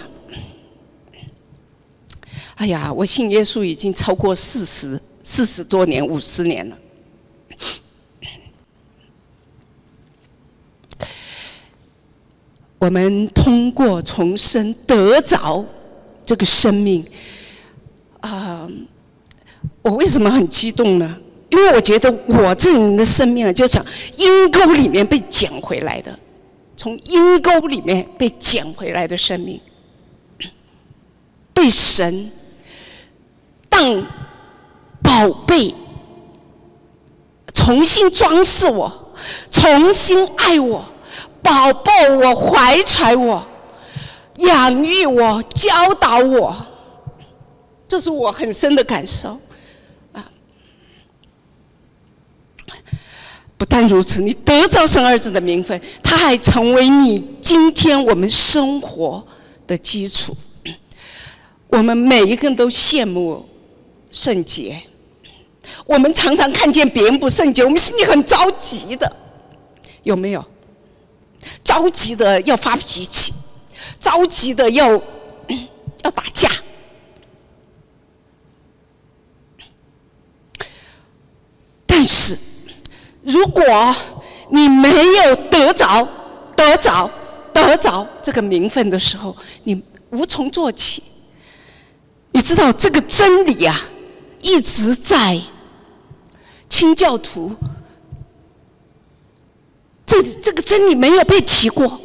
[2.55, 6.79] 哎呀，我信耶稣已经超过四十四十多年、五十年了。
[12.79, 15.65] 我们通过重生得着
[16.25, 17.05] 这个生命
[18.21, 18.67] 啊！
[19.83, 21.17] 我为什么很激动呢？
[21.53, 23.85] 因为我觉得我这人的生命啊，就像
[24.17, 26.19] 阴沟里面被捡回来的，
[26.79, 29.61] 从阴沟里面被捡回来的生命，
[31.53, 32.31] 被神
[33.69, 34.03] 当
[35.03, 35.75] 宝贝
[37.53, 38.91] 重新装饰我，
[39.51, 40.83] 重新爱我，
[41.43, 43.47] 宝宝我，怀揣我，
[44.39, 46.57] 养育我，教导我，
[47.87, 49.39] 这是我很深的感受。
[53.63, 59.25] 不但如此，你得着生儿子的名分，他还成为你今天我们生活
[59.69, 60.37] 的基础。
[61.71, 63.49] 我们每一个人都羡慕
[64.11, 64.83] 圣洁，
[65.87, 69.15] 我们常常看见别人不圣洁，我们心里很着急的，
[70.03, 70.45] 有没有？
[71.63, 73.33] 着急的要发脾气，
[74.01, 74.91] 着急的要
[76.03, 76.51] 要打架，
[81.87, 82.37] 但是。
[83.23, 83.63] 如果
[84.51, 86.07] 你没有得着、
[86.57, 87.09] 得着、
[87.53, 89.81] 得着这个名分的时候，你
[90.11, 91.03] 无从做起。
[92.33, 93.77] 你知道这个真理啊，
[94.41, 95.41] 一直在
[96.69, 97.55] 清教徒
[100.07, 102.01] 这这个真理没有被提过。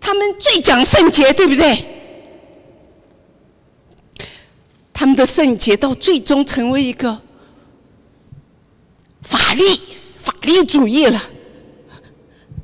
[0.00, 1.84] 他们最讲圣洁，对不对？
[4.92, 7.20] 他们的圣洁到最终成为一个。
[9.28, 9.62] 法律
[10.16, 11.20] 法律主义了，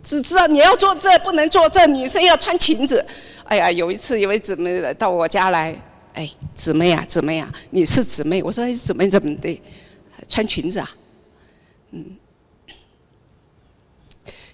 [0.03, 3.05] 只知道你要做这不能做这，女生要穿裙子。
[3.44, 5.79] 哎呀，有一次有位姊妹到我家来，
[6.14, 9.61] 哎，姊妹呀姊妹呀，你是姊妹，我说姊妹怎么的，
[10.27, 10.90] 穿裙子啊？
[11.90, 12.16] 嗯，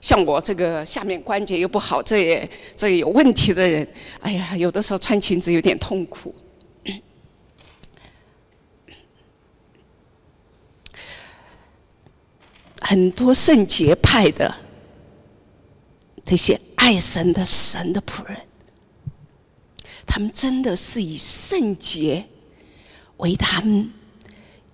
[0.01, 3.87] 像我这个下面关节又不好，这也这也有问题的人，
[4.19, 6.35] 哎呀，有的时候穿裙子有点痛苦。
[12.81, 14.55] 很多圣洁派的
[16.25, 18.37] 这些爱神的神的仆人，
[20.07, 22.27] 他们真的是以圣洁
[23.19, 23.91] 为他们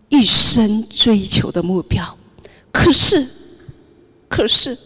[0.08, 2.16] 一生追求的目标。
[2.72, 3.26] 可是，
[4.28, 4.76] 可是，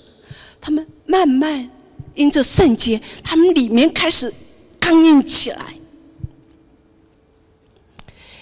[0.61, 1.71] 他们慢慢
[2.15, 4.33] 因着圣洁，他们里面开始
[4.79, 5.75] 刚硬起来。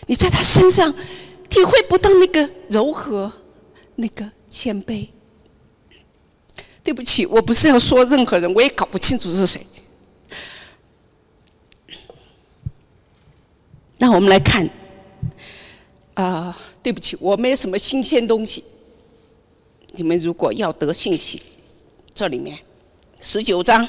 [0.07, 0.95] 你在他身上
[1.51, 3.31] 体会不到那个柔和，
[3.97, 5.09] 那个谦卑。
[6.83, 9.67] 对不起，我不是要说任何人，我也搞不清楚是谁。
[13.99, 14.67] 那我们来看，
[16.15, 18.65] 啊，对不起，我没有什么新鲜东西。
[19.93, 21.43] 你们如果要得信息，
[22.15, 22.59] 这里面
[23.21, 23.87] 十九章，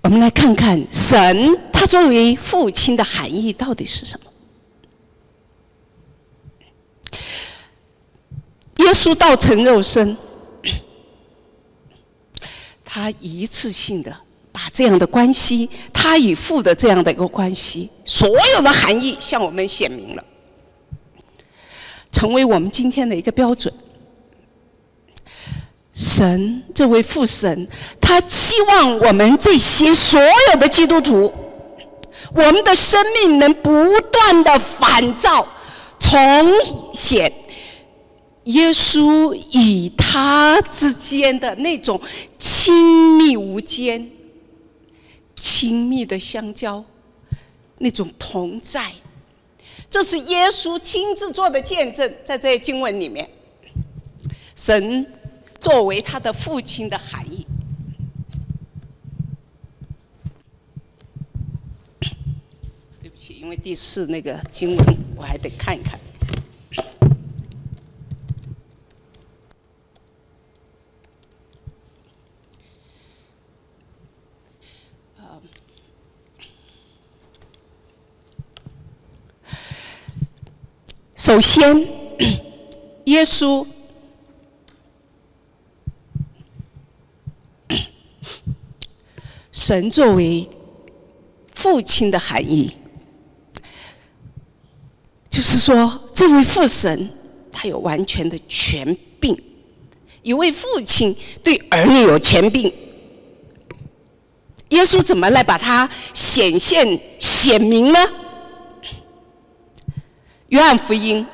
[0.00, 4.30] 我我们来看看神他作为父亲的含义到底是什么？
[8.76, 10.16] 耶稣道成肉身。
[12.86, 14.16] 他一次性的
[14.52, 20.24] 把这样的关系，他与父的这样的一个关系，所有的含义向我们显明了，
[22.12, 23.74] 成为我们今天的一个标准。
[25.94, 27.68] 神这位父神，
[28.00, 31.32] 他期望我们这些所有的基督徒，
[32.34, 33.70] 我们的生命能不
[34.10, 35.46] 断的反照、
[36.00, 36.12] 重
[36.92, 37.32] 显。
[38.44, 41.98] 耶稣与他之间的那种
[42.38, 44.10] 亲密无间、
[45.34, 46.84] 亲密的相交，
[47.78, 48.92] 那种同在，
[49.88, 52.12] 这是耶稣亲自做的见证。
[52.24, 53.26] 在这些经文里面，
[54.54, 55.06] 神
[55.64, 57.46] 作为他的父亲的含义。
[63.00, 65.98] 对不起，因为第四那个经文我还得看一看。
[81.16, 81.74] 首先，
[83.06, 83.66] 耶稣
[89.66, 90.46] 神作为
[91.54, 92.70] 父亲的含义，
[95.30, 97.08] 就是说，这位父神
[97.50, 99.34] 他有完全的权柄，
[100.22, 102.70] 一位父亲对儿女有权柄。
[104.68, 107.98] 耶稣怎么来把它显现显明呢？
[110.48, 111.26] 约翰福音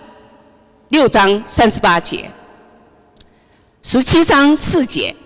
[0.91, 2.31] 六章三十八节，
[3.83, 5.17] 十七章四节，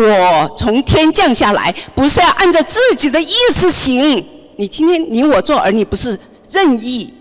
[0.00, 4.24] 我从天降下来，不是要按照自己的意思行。
[4.56, 6.18] 你今天你我做儿女，不是
[6.50, 7.12] 任意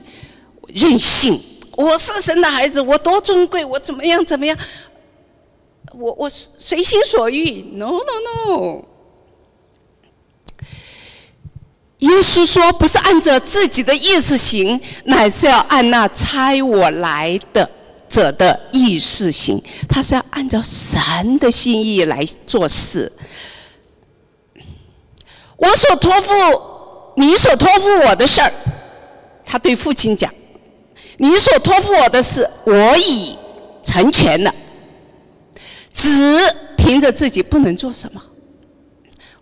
[0.68, 1.40] 任性。
[1.76, 4.58] 我是神的孩子，我多尊贵，我怎么样怎么样？
[5.94, 8.86] 我我随心所欲？No No No。
[12.00, 17.68] 耶稣说：“不是按照自己的意思行，乃是要按那差我来的
[18.08, 19.62] 者的意识行。
[19.88, 23.12] 他是要按照神的心意来做事。
[25.56, 26.34] 我所托付
[27.16, 28.52] 你所托付我的事儿，
[29.46, 30.32] 他对父亲讲：
[31.18, 33.36] 你所托付我的事，我已
[33.84, 34.54] 成全了。
[35.92, 36.40] 只
[36.78, 38.22] 凭着自己不能做什么。”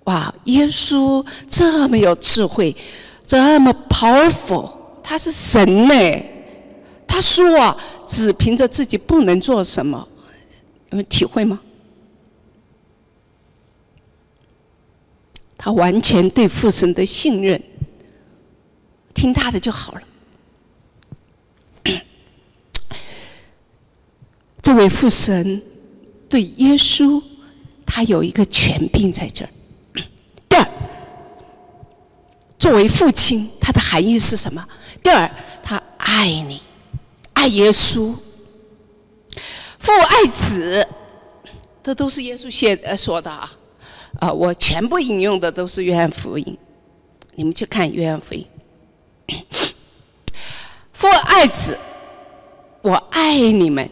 [0.05, 0.31] 哇！
[0.43, 2.75] 耶稣这么有智慧，
[3.25, 6.23] 这么 powerful，他是神呢。
[7.07, 7.75] 他说啊，
[8.07, 10.07] 只凭着自己不能做什么，
[10.91, 11.59] 有体会吗？
[15.57, 17.59] 他完全对父神的信任，
[19.15, 20.01] 听他的就好了。
[24.61, 25.63] 这位父神
[26.29, 27.23] 对耶稣，
[27.83, 29.49] 他有一个权柄在这儿。
[30.47, 30.69] 第二，
[32.59, 34.63] 作为父亲，他的含义是什么？
[35.01, 35.31] 第二，
[35.63, 36.61] 他爱你，
[37.47, 38.13] 耶稣，
[39.79, 40.87] 父爱子，
[41.83, 43.51] 这都是耶稣写呃说的啊。
[44.19, 46.57] 啊，我全部引用的都是约翰福音，
[47.35, 48.45] 你们去看约翰福音。
[50.93, 51.77] 父爱子，
[52.81, 53.87] 我爱你们。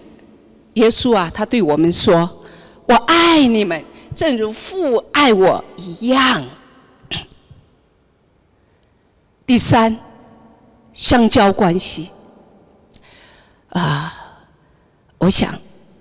[0.76, 2.46] 耶稣啊，他对我们说
[2.88, 3.84] ：“我爱你们。”
[4.16, 6.46] 正如父爱我一样。
[9.46, 9.98] 第三，
[10.94, 12.10] 相交关系
[13.74, 14.14] 啊，
[15.18, 15.54] 我想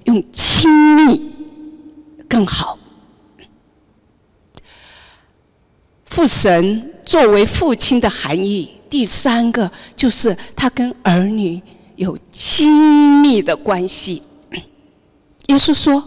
[0.05, 1.33] 用亲密
[2.29, 2.79] 更好。
[6.07, 11.61] 父神作为父亲的含义，第三个就是他跟儿女
[11.97, 14.23] 有亲密的关系。
[15.49, 16.03] 耶稣说。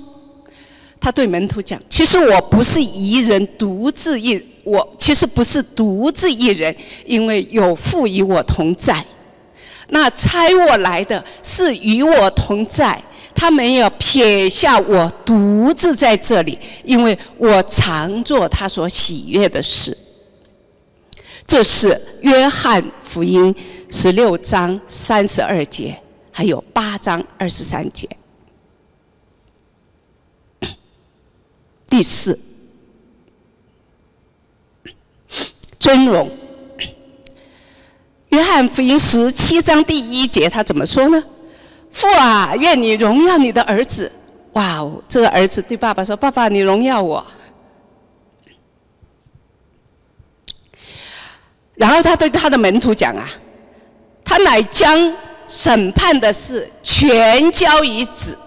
[0.97, 9.05] 他对门徒讲：“其实我不是一人独自一，我其实不是独自一人，因为有父与我同在。
[9.89, 13.01] 那差我来的是与我同在，
[13.35, 19.97] 他没有撇下我独自在这里，因为我常做他所喜悦的事。
[21.47, 23.55] 这是约翰福音
[23.91, 25.95] 十六章三十二节，
[26.31, 28.09] 还有八章二十三节。
[31.87, 32.39] 第四，
[35.79, 36.29] 尊荣。
[38.35, 41.23] 约翰福音十七章第一节，他怎么说呢？
[41.89, 44.11] 父啊，愿你荣耀你的儿子。
[44.51, 47.25] 哇哦，这个儿子对爸爸说：“爸爸，你荣耀我。”
[51.75, 53.25] 然后他对他的门徒讲啊
[54.25, 55.13] ：“他乃将
[55.47, 58.37] 审判的事全交于子，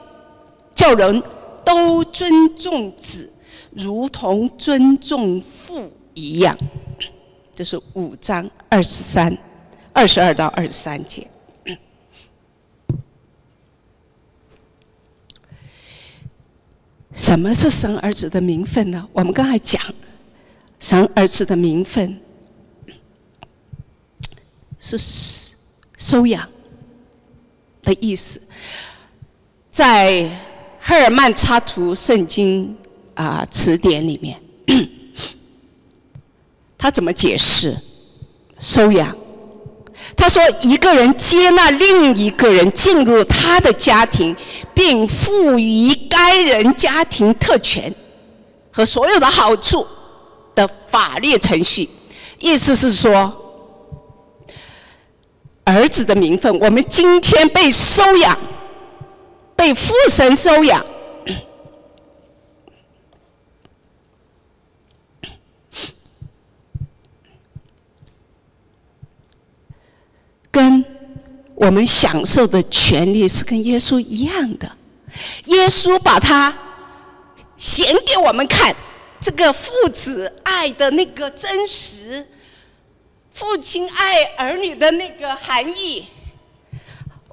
[0.74, 1.22] 叫人
[1.64, 3.32] 都尊重子，
[3.70, 6.54] 如同尊重父一样。”
[7.56, 9.34] 这是五章二十三。
[9.98, 11.26] 二十二到二十三节，
[17.12, 19.08] 什么是生儿子的名分呢？
[19.12, 19.82] 我们刚才讲，
[20.78, 22.16] 生儿子的名分
[24.78, 24.96] 是
[25.96, 26.48] 收养
[27.82, 28.40] 的意思，
[29.72, 30.30] 在
[30.80, 32.78] 赫尔曼插图圣经
[33.14, 34.40] 啊词典里面，
[36.78, 37.76] 他怎么解释
[38.60, 39.12] 收养？
[40.16, 44.34] 他说：“一个人接纳另一个人进入他的家庭，
[44.74, 47.94] 并赋予该人家庭特权
[48.70, 49.86] 和所有的好处
[50.54, 51.88] 的法律程序，
[52.38, 53.32] 意思是说，
[55.64, 58.36] 儿子的名分，我们今天被收养，
[59.54, 60.84] 被父神收养。”
[70.58, 70.84] 跟
[71.54, 74.68] 我们享受的权利是跟耶稣一样的，
[75.44, 76.52] 耶稣把他
[77.56, 78.74] 显给我们看，
[79.20, 82.26] 这个父子爱的那个真实，
[83.30, 86.04] 父亲爱儿女的那个含义，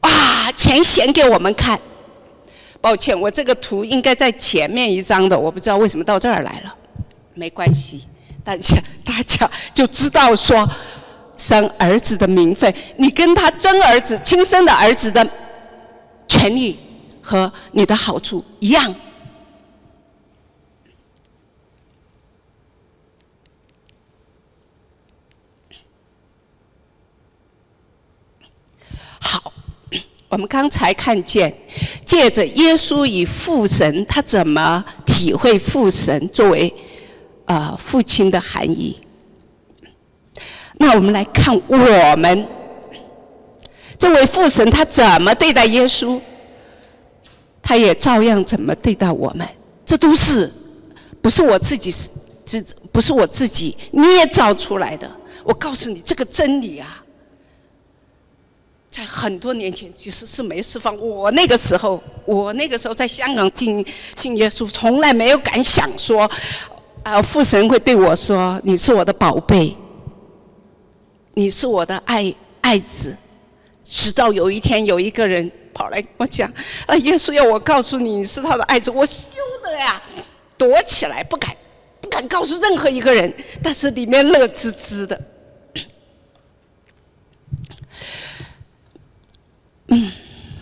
[0.01, 1.79] 哇，全显给我们看。
[2.79, 6.75] 抱歉，我这个图应该在前面一张的，我不知道为什么到这儿来了，
[7.33, 8.05] 没关系，
[8.43, 10.69] 大家大家就知道说。
[11.37, 15.27] 生儿子的名分，你跟他真儿子、亲生的儿子的
[16.27, 16.77] 权利
[17.21, 18.95] 和你的好处一样。
[29.19, 29.51] 好，
[30.29, 31.53] 我们刚才看见，
[32.05, 36.73] 借着耶稣与父神，他怎么体会父神作为
[37.45, 38.99] 啊父亲的含义？
[40.85, 42.47] 那我们来看我们
[43.97, 46.19] 这位父神，他怎么对待耶稣，
[47.59, 49.47] 他也照样怎么对待我们。
[49.83, 50.51] 这都是
[51.23, 51.91] 不是我自己
[52.45, 55.09] 这不是我自己捏造出来的。
[55.43, 57.03] 我告诉你，这个真理啊，
[58.91, 60.95] 在很多年前其实是没释放。
[60.99, 63.83] 我那个时候，我那个时候在香港信
[64.15, 66.29] 信耶稣，从来没有敢想说，
[67.01, 69.75] 啊，父神会对我说：“你是我的宝贝。”
[71.35, 73.15] 你是我的爱爱子，
[73.83, 76.51] 直到有一天有一个人跑来跟我讲
[76.87, 79.21] ：“啊，耶稣要我告诉你，你是他的爱子。”我羞
[79.61, 80.01] 的呀，
[80.57, 81.55] 躲起来，不敢，
[82.01, 83.31] 不敢告诉任何一个人。
[83.61, 85.21] 但是里面乐滋滋的。
[89.87, 90.11] 嗯，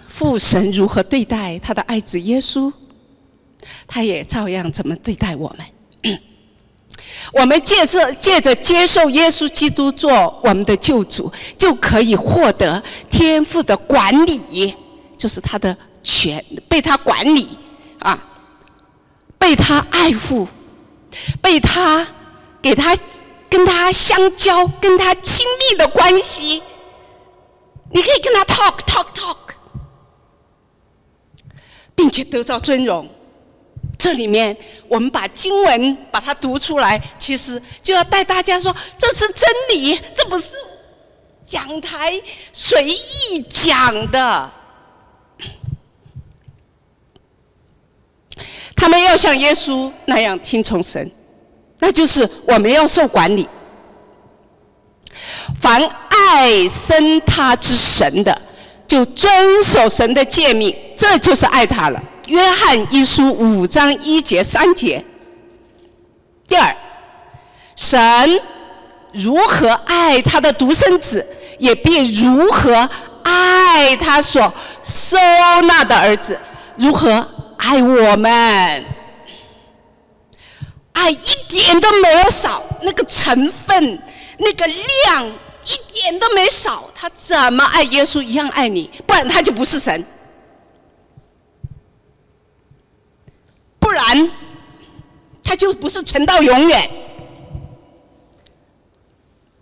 [0.07, 2.73] 父神如何对待他的爱子耶稣，
[3.87, 5.65] 他也照样怎么对待我们。
[7.31, 14.75] 我们借着借着接受耶稣基督做我们的救主，就可以获得天赋的管理，
[15.17, 17.57] 就是他的权，被他管理
[17.99, 18.21] 啊，
[19.37, 20.47] 被他爱护，
[21.41, 22.05] 被他
[22.61, 22.95] 给他
[23.49, 26.61] 跟他相交，跟他亲密的关系。
[27.91, 29.37] 你可以跟他 talk talk talk，
[31.93, 33.07] 并且得到尊荣。
[34.03, 34.53] 这里面，
[34.89, 40.49] 我们把经文把它读出来，其实就要带大家说，这是真理，这不是
[41.47, 44.51] 讲台随意讲的。
[48.75, 51.09] 他们要像耶稣那样听从神，
[51.79, 53.47] 那就是我们要受管理。
[55.61, 58.41] 凡爱生他之神的，
[58.85, 62.03] 就遵守神的诫命，这就是爱他了。
[62.27, 65.03] 约翰一书五章一节三节。
[66.47, 66.75] 第二，
[67.75, 68.41] 神
[69.11, 71.25] 如何爱他的独生子，
[71.59, 72.89] 也必如何
[73.23, 75.17] 爱他所收
[75.63, 76.39] 纳的儿子，
[76.77, 78.85] 如何爱我们？
[80.93, 81.17] 爱一
[81.49, 84.01] 点都没有少，那个成分、
[84.37, 86.89] 那个量一点都没少。
[86.95, 88.89] 他怎么爱耶稣一样爱你？
[89.05, 90.05] 不然他就不是神。
[93.93, 94.31] 不然
[95.43, 96.89] 他就不是存到永远。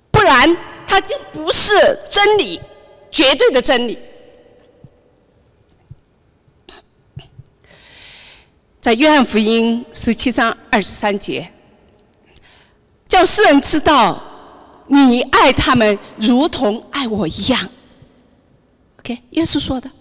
[0.09, 0.55] 不然
[0.87, 1.73] 他就不是
[2.09, 2.61] 真理，
[3.11, 3.99] 绝对的真理。
[8.79, 11.51] 在约翰福音十七章二十三节，
[13.09, 14.23] 叫世人知道
[14.87, 17.69] 你爱他们如同爱我一样。
[18.99, 19.91] OK，耶稣说的，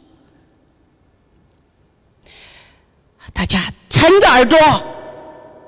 [3.32, 3.60] 大家
[4.00, 4.58] 撑着耳朵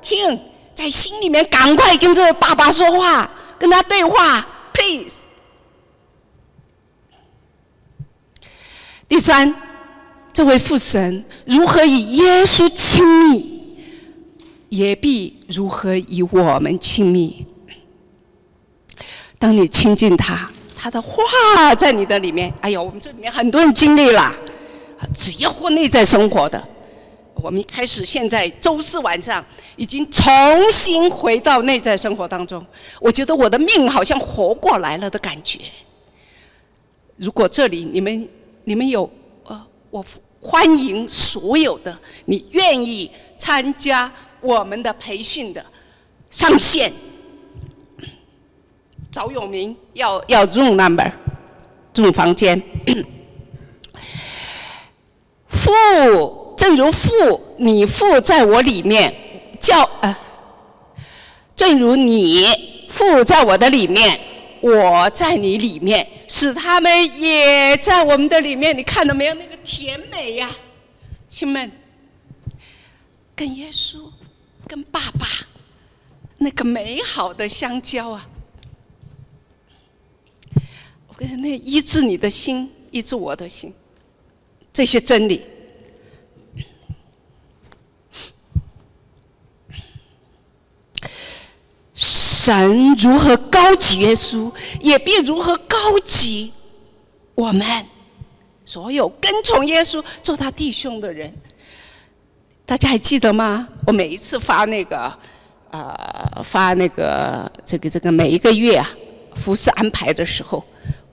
[0.00, 0.40] 听，
[0.74, 5.16] 在心里面赶快跟这位爸爸说话，跟他对话，please。
[9.06, 9.54] 第三。
[10.32, 13.76] 这位父神如何与耶稣亲密，
[14.70, 17.44] 也必如何与我们亲密。
[19.38, 22.50] 当你亲近他，他的话在你的里面。
[22.62, 24.34] 哎呦，我们这里面很多人经历了，
[25.14, 26.66] 只要过内在生活的，
[27.42, 29.44] 我们开始现在周四晚上
[29.76, 30.22] 已经重
[30.70, 32.64] 新回到内在生活当中。
[33.00, 35.58] 我觉得我的命好像活过来了的感觉。
[37.16, 38.28] 如果这里你们
[38.64, 39.10] 你们有
[39.44, 39.60] 呃。
[39.90, 40.02] 我
[40.40, 45.62] 欢迎所有的你愿意参加我们的培训的
[46.30, 46.90] 上线，
[49.12, 51.12] 找永明要要 room number，
[51.92, 52.60] 住房间。
[55.46, 55.70] 父，
[56.56, 57.08] 正如父，
[57.58, 59.14] 你父在我里面，
[59.60, 60.16] 叫呃，
[61.54, 62.46] 正如你
[62.88, 64.18] 父在我的里面。
[64.62, 68.78] 我在你里面，使他们也在我们的里面。
[68.78, 69.34] 你看到没有？
[69.34, 70.48] 那个甜美呀，
[71.28, 71.68] 亲们，
[73.34, 74.08] 跟耶稣、
[74.68, 75.26] 跟爸爸
[76.38, 78.28] 那个美好的相交啊！
[81.08, 83.74] 我跟那医治你的心，医治我的心，
[84.72, 85.42] 这些真理。
[92.44, 96.50] 神如何高举耶稣，也必如何高举
[97.36, 97.64] 我们
[98.64, 101.32] 所有跟从耶稣、做他弟兄的人。
[102.66, 103.68] 大家还记得吗？
[103.86, 105.16] 我每一次发那个，
[105.70, 108.90] 呃，发那个这个这个每一个月啊，
[109.36, 110.64] 服饰安排的时候，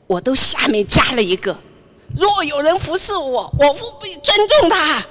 [0.08, 1.56] 我都下面加了一个：
[2.18, 5.06] 若有人服侍我，我务必尊重他。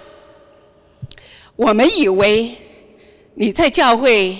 [1.55, 2.57] 我们以为
[3.37, 4.37] 你在教会。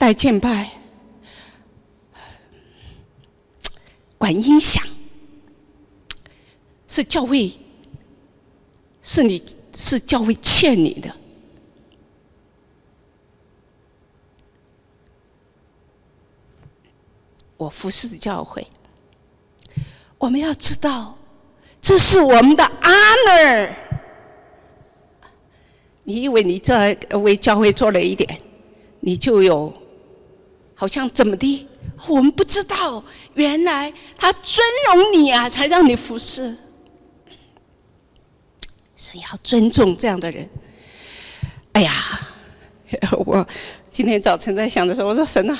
[0.00, 0.70] 带敬拜，
[4.16, 4.82] 管音响，
[6.88, 7.52] 是教会，
[9.02, 9.44] 是你
[9.74, 11.14] 是教会欠你的。
[17.58, 18.66] 我服侍教会，
[20.16, 21.14] 我们要知道，
[21.82, 23.70] 这是我们的 honor。
[26.04, 28.40] 你以为你这为教会做了一点，
[29.00, 29.70] 你就有？
[30.80, 31.66] 好像怎么的？
[32.08, 33.04] 我们不知道，
[33.34, 36.56] 原来他尊荣你啊，才让你服侍。
[38.96, 40.48] 是要尊重这样的人。
[41.72, 41.92] 哎呀，
[43.26, 43.46] 我
[43.90, 45.58] 今天早晨在想的时候，我说神啊，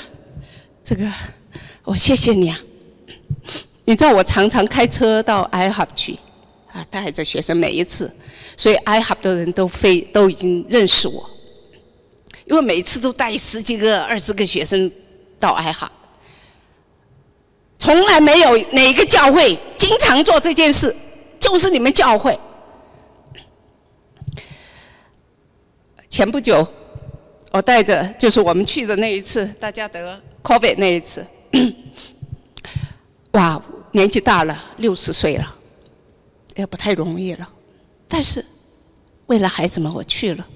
[0.83, 1.07] 这个
[1.83, 2.59] 我谢谢你啊。
[3.85, 6.17] 你知道我常常开车到 iHub 去
[6.73, 8.11] 啊，带着学生每一次，
[8.57, 11.29] 所以 iHub 的人都非都已经认识我，
[12.45, 14.91] 因为每次都带十几个、二十个学生。
[15.41, 15.91] 到爱好，
[17.79, 20.95] 从来没有哪个教会经常做这件事，
[21.39, 22.39] 就是你们教会。
[26.07, 26.65] 前不久，
[27.51, 31.25] 我带着就是我们去的那一次，大家得 COVID 那一次，
[33.31, 33.61] 哇，
[33.91, 35.55] 年纪大了，六十岁了，
[36.55, 37.49] 也不太容易了。
[38.07, 38.45] 但是
[39.27, 40.47] 为了孩子们，我去了。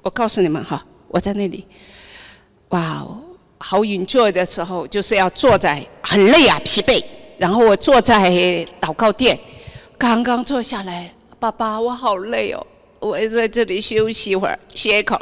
[0.00, 1.66] 我告诉你们哈，我在那里，
[2.70, 3.20] 哇哦
[3.58, 7.04] 好 enjoy 的时候，就是要坐在很累啊，疲惫。
[7.38, 8.30] 然后我坐在
[8.80, 9.38] 祷告殿，
[9.96, 12.66] 刚刚坐下来，爸爸，我好累哦，
[13.00, 15.20] 我在这里休息一会儿，歇一口。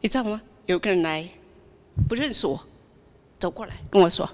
[0.00, 0.40] 你知道吗？
[0.66, 1.28] 有个人来，
[2.08, 2.60] 不认识我，
[3.38, 4.28] 走过来跟我说：“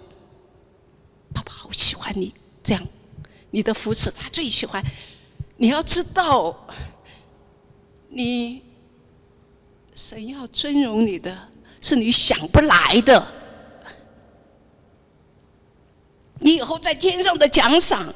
[1.34, 2.32] 爸爸好喜欢你，
[2.62, 2.82] 这样，
[3.50, 4.82] 你的服饰他最喜欢。
[5.56, 6.66] 你要知道，
[8.09, 8.62] 你
[9.94, 11.36] 神要尊荣你的。”
[11.80, 13.26] 是你想不来的，
[16.40, 18.12] 你以后在天上的奖赏，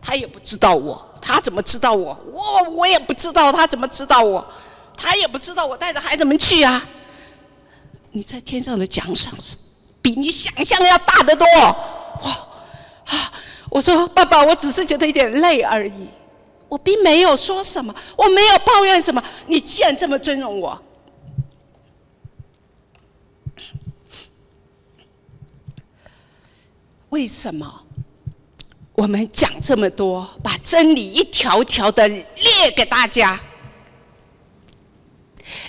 [0.00, 2.18] 他也不知道我，他怎么知道我？
[2.32, 4.46] 我我也不知道他怎么知道我，
[4.96, 6.84] 他也不知道我带着孩子们去啊。
[8.12, 9.56] 你在天上的奖赏是
[10.00, 11.46] 比你想象要大得多。
[11.56, 12.30] 哇
[13.06, 13.32] 啊！
[13.68, 16.08] 我说爸爸，我只是觉得有点累而已，
[16.68, 19.22] 我并没有说什么，我没有抱怨什么。
[19.46, 20.80] 你既然这么尊重我。
[27.16, 27.82] 为什么
[28.92, 32.24] 我们讲这么多，把真理一条条的列
[32.76, 33.40] 给大家？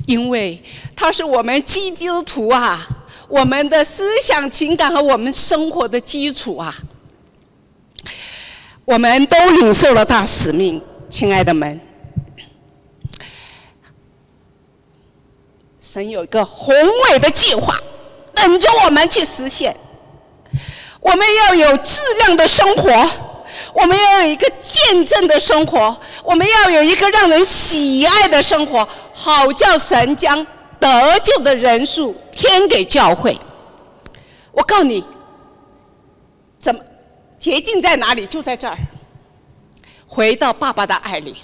[0.06, 0.62] 因为
[0.94, 2.86] 它是我们基督徒啊，
[3.30, 6.76] 我们的思想、情感和我们生活的基础啊。
[8.84, 11.80] 我们都领受了大使命，亲爱的们，
[15.80, 16.76] 神有一个宏
[17.10, 17.74] 伟的计划，
[18.34, 19.74] 等着我们去实现。
[21.00, 22.92] 我们要有质量的生活，
[23.74, 30.46] 我们要有一个见证的生活，我们要有一个让人喜爱的生活，好叫神将
[30.80, 33.38] 得救的人数添给教会。
[34.52, 35.04] 我告诉你，
[36.60, 36.82] 怎么
[37.38, 38.26] 捷径在哪里？
[38.26, 38.78] 就在这儿，
[40.08, 41.38] 回到爸爸的爱里，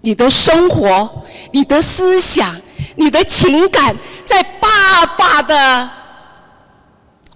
[0.00, 2.60] 你的生活、你的思想、
[2.96, 3.94] 你的情感，
[4.26, 5.90] 在爸爸的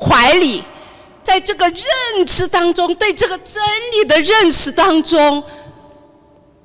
[0.00, 0.64] 怀里。
[1.28, 3.62] 在这个认知当中，对这个真
[3.92, 5.44] 理的认识当中，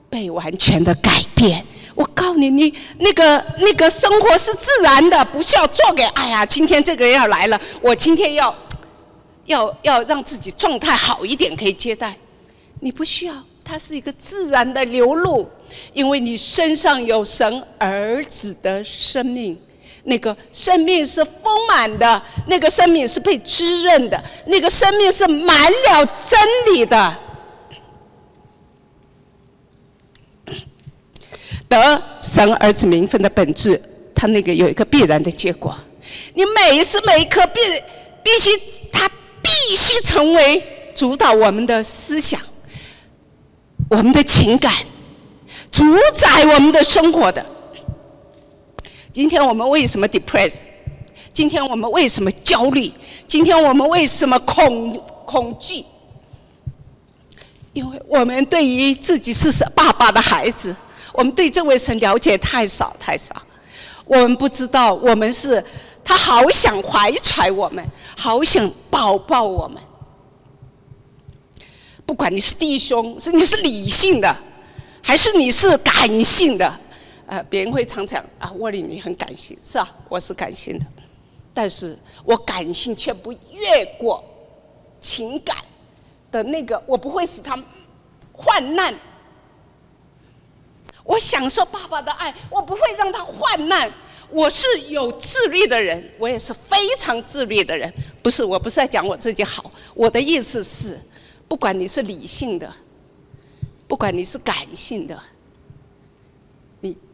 [0.10, 1.66] 被完全的改变。
[1.94, 6.04] 我告诉你，你那个那个生活是自然的，不需要做给。
[6.04, 8.56] 哎呀，今天这个人要来了，我今天要
[9.48, 12.16] 要要让自己状态好一点，可以接待。
[12.80, 13.34] 你不需要，
[13.66, 15.46] 它是一个自然的流露，
[15.92, 19.60] 因为你身上有神儿子的生命。
[20.06, 27.18] 那个生命是丰满的，那个生命是被滋润的，那个生命是满了真理的。
[31.70, 33.82] 得神儿子名分的本质，
[34.14, 35.76] 它那个有一个必然的结果。
[36.34, 37.62] 你每时每刻必
[38.22, 38.52] 必须，
[38.92, 39.10] 它
[39.42, 42.40] 必须成为主导我们的思想、
[43.90, 44.72] 我们的情感、
[45.72, 45.84] 主
[46.14, 47.44] 宰我们的生活的。
[49.14, 50.70] 今天我们为什么 depressed？
[51.32, 52.92] 今天我们为什么焦虑？
[53.28, 55.86] 今天我们为什么恐恐惧？
[57.74, 60.76] 因为我们对于自己是神爸爸的孩子，
[61.14, 63.40] 我们对这位神了解太少太少。
[64.06, 65.64] 我们不知道，我们是
[66.04, 67.86] 他好想怀揣我们，
[68.18, 69.78] 好想抱抱我们。
[72.04, 74.36] 不管你是弟兄，是你是理性的，
[75.04, 76.80] 还是你是感性的。
[77.26, 80.86] 呃，别人会常常啊，沃里你很感性，是啊，我是感性的，
[81.54, 84.24] 但是我感性却不越过
[85.00, 85.58] 情感
[86.32, 87.66] 的那个，我不会使他们
[88.32, 88.94] 患难。
[91.04, 93.92] 我享受爸爸的爱，我不会让他患难。
[94.30, 97.94] 我是有自律的人，我也是非常自律的人。
[98.22, 101.00] 不是，我不是在讲我自己好，我的意思是，
[101.48, 102.74] 不管你是理性的，
[103.88, 105.18] 不管你是感性的。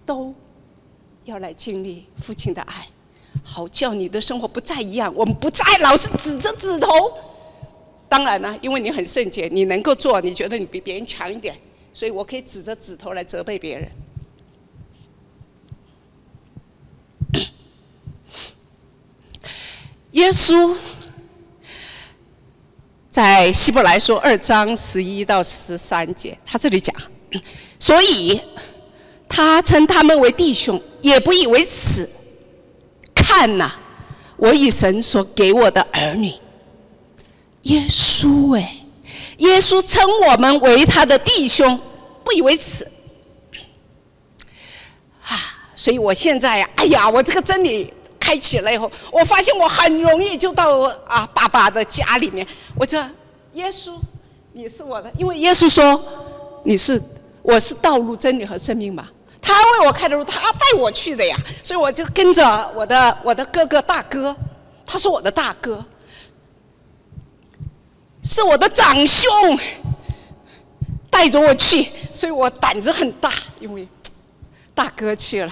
[0.09, 0.33] 都
[1.25, 2.87] 要来经历父亲的爱，
[3.43, 5.13] 好叫你的生活不再一样。
[5.15, 6.89] 我们不再老是指着指头。
[8.07, 11.55] 当然了，因为你很圣洁，你能够做，你觉得你比别人强一点，
[11.93, 13.87] 所以我可以指着指头来责备别人。
[20.13, 20.75] 耶稣
[23.11, 26.95] 在希伯来说二章十一到十三节，他这里讲，
[27.77, 28.41] 所以。
[29.29, 32.09] 他称他们为弟兄，也不以为耻。
[33.15, 33.71] 看呐，
[34.35, 36.33] 我以神所给我的儿女，
[37.63, 38.77] 耶稣哎，
[39.37, 41.79] 耶稣称我们为他的弟兄，
[42.23, 42.83] 不以为耻。
[45.23, 45.37] 啊，
[45.75, 52.45] 所以我现在呀，哎呀，我这个真理开启了以后，我发现我很容易就到啊爸爸的家里面。
[52.75, 52.97] 我这
[53.53, 53.93] 耶稣，
[54.53, 56.03] 你是我的，因为耶稣说
[56.63, 57.01] 你是
[57.43, 59.07] 我是道路、真理和生命嘛。
[59.41, 64.35] 他为我开的路，他带我去的呀，所以我就跟着我的我的哥哥大哥，
[64.85, 65.83] 他是我的大哥，
[68.23, 69.29] 是我的长兄，
[71.09, 73.87] 带着我去，所以我胆子很大，因为
[74.75, 75.51] 大哥去了，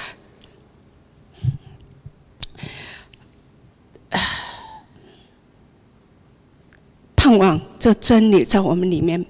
[7.15, 9.25] 盼望这真理在我们里面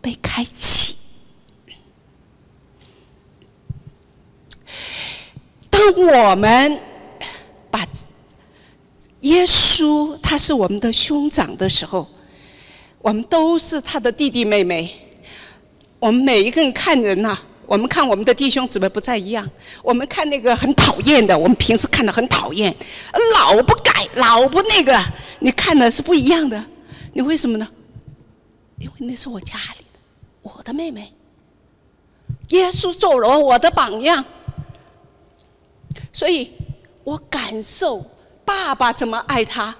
[0.00, 0.96] 被开启。
[5.70, 6.78] 当我们
[7.70, 7.86] 把
[9.20, 12.06] 耶稣他是我们的兄长的时候，
[13.00, 14.90] 我们都是他的弟弟妹妹，
[15.98, 19.48] 我们每一个人看人呐，我们看我们的弟兄姊妹不再一样。
[19.82, 22.74] 我们看那个很讨厌的，我们平时看的很讨厌，
[23.34, 24.98] 老不改，老不那个，
[25.38, 26.62] 你看的是不一样的。
[27.12, 27.66] 你为什么呢？
[28.78, 30.00] 因为那是我家里的，
[30.42, 31.12] 我的妹妹。
[32.48, 34.22] 耶稣做了我的榜样，
[36.14, 36.50] 所以
[37.02, 38.02] 我感受
[38.44, 39.76] 爸爸怎么爱他，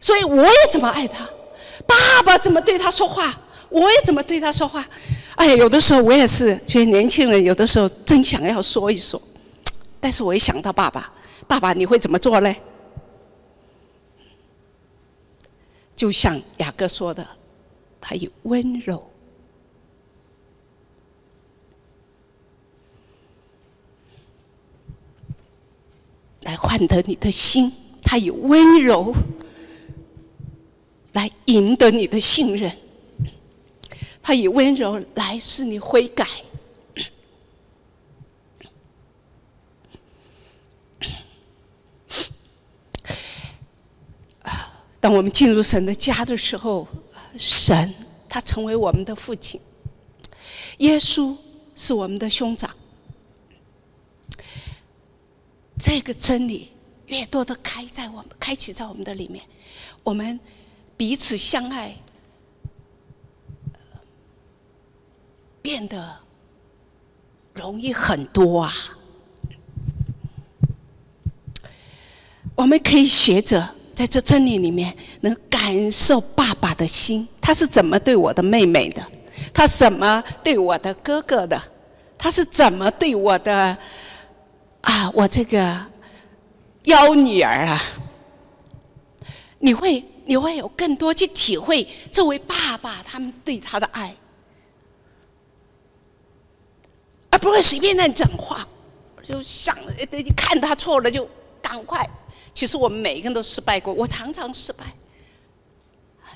[0.00, 1.28] 所以我也怎么爱他。
[1.86, 4.84] 爸爸怎么对他说话，我也怎么对他说话。
[5.36, 9.20] 哎，有的时候我也是，觉得年轻人有的时候真想要说一说，
[10.00, 11.12] 但是我一想到爸爸，
[11.46, 12.56] 爸爸你会怎么做嘞？
[15.94, 17.26] 就像雅各说的，
[18.00, 19.09] 他以温柔。
[26.42, 27.72] 来换得你的心，
[28.02, 29.14] 他以温柔
[31.12, 32.70] 来赢得你的信任，
[34.22, 36.26] 他以温柔来使你悔改。
[44.98, 46.86] 当我们进入神的家的时候，
[47.36, 47.94] 神
[48.28, 49.60] 他成为我们的父亲，
[50.78, 51.34] 耶稣
[51.74, 52.70] 是我们的兄长。
[55.80, 56.68] 这个真理
[57.06, 59.42] 越多的开在我们开启在我们的里面，
[60.04, 60.38] 我们
[60.94, 61.96] 彼此相爱，
[65.62, 66.14] 变得
[67.54, 68.72] 容易很多啊！
[72.54, 79.02] 我们可以学着在这真理里面，能感受爸爸的心，他是怎么对我的妹妹的，
[79.54, 81.60] 他怎么对我的哥哥的，
[82.18, 83.78] 他是怎么对我的。
[84.82, 85.86] 啊，我这个
[86.84, 87.80] 幺女儿啊，
[89.58, 94.16] 你会你会有更多去体会这位爸爸他们对他的爱，
[97.28, 98.66] 而不会随便乱讲话，
[99.22, 99.76] 就想
[100.34, 101.28] 看他错了就
[101.60, 102.08] 赶快。
[102.54, 104.84] 其实我们每一个人都失败过，我常常失败。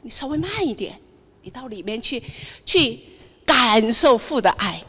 [0.03, 1.01] 你稍微慢一点，
[1.41, 2.23] 你到里面去
[2.67, 3.01] 去
[3.47, 4.83] 感受父的爱。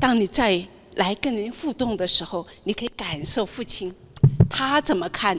[0.00, 0.66] 当你在。
[0.96, 3.94] 来跟人互动的时候，你可以感受父亲
[4.50, 5.38] 他怎么看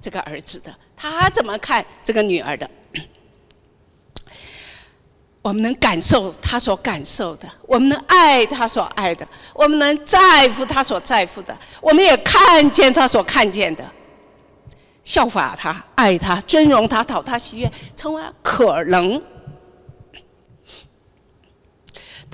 [0.00, 2.70] 这个儿子的，他怎么看这个女儿的。
[5.42, 13.84] 我们能感受他所感受的，我们能爱他所爱的，我们能在乎他所在乎的，我们也看见他所看见的，
[15.02, 19.20] 效法他，爱他，尊荣他，讨他喜悦，成为可能。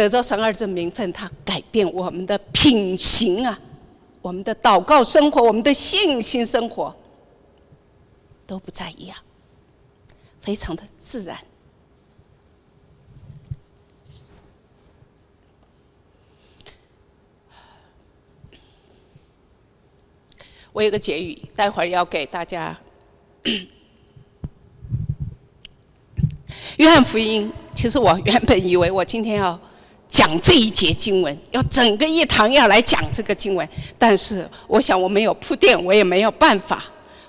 [0.01, 3.59] 得着神儿子名分，他改变我们的品行啊，
[4.23, 6.97] 我们的祷告生活，我们的信心生活
[8.47, 9.19] 都不再一样，
[10.41, 11.37] 非常的自然。
[20.73, 22.75] 我有个结语，待会儿要给大家。
[26.79, 29.61] 约翰福音，其实我原本以为我今天要。
[30.11, 36.83] 讲这一节经文，要整个一堂要来讲这个经文，但是我想我没有铺垫，我也没有办法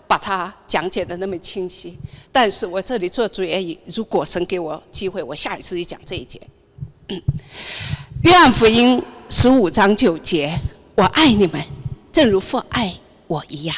[0.08, 1.96] 把它讲解的那么清晰。
[2.32, 6.42] 但是我这里做主而已，如果神给我机会，我下一次就讲这一节。
[8.24, 10.52] 约翰福音十五章九节：
[10.96, 11.62] 我爱你们，
[12.12, 12.92] 正如父爱
[13.28, 13.76] 我一样。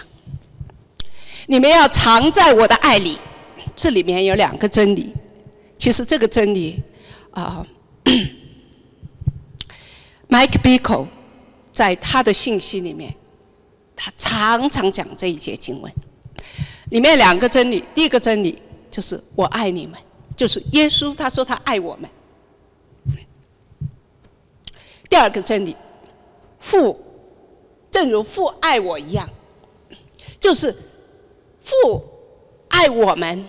[1.48, 3.20] 你们要藏在我的爱里。
[3.76, 5.12] 这里面有两个真理，
[5.78, 6.82] 其实这个真理
[7.32, 7.66] 啊。
[10.34, 11.08] Mike Bickle
[11.72, 13.14] 在他的信息里面，
[13.96, 15.94] 他常常讲这一节经文，
[16.90, 17.86] 里面两个真理。
[17.94, 18.60] 第一个真理
[18.90, 20.00] 就是我爱你们，
[20.36, 22.10] 就是耶稣他说他爱我们。
[25.08, 25.78] 第二个真理，
[26.58, 27.00] 父
[27.92, 29.30] 正如父爱我一样，
[30.40, 30.76] 就是
[31.62, 32.04] 父
[32.70, 33.46] 爱我们。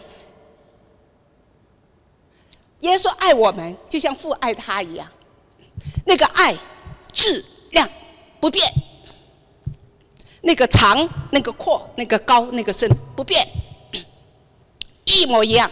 [2.80, 5.08] 耶稣爱我们，就像父爱他一样，
[6.04, 6.54] 那个爱。
[7.14, 7.88] 质量
[8.40, 8.66] 不变，
[10.42, 13.46] 那个长、那个阔、那个高、那个深不变，
[15.04, 15.70] 一模一样，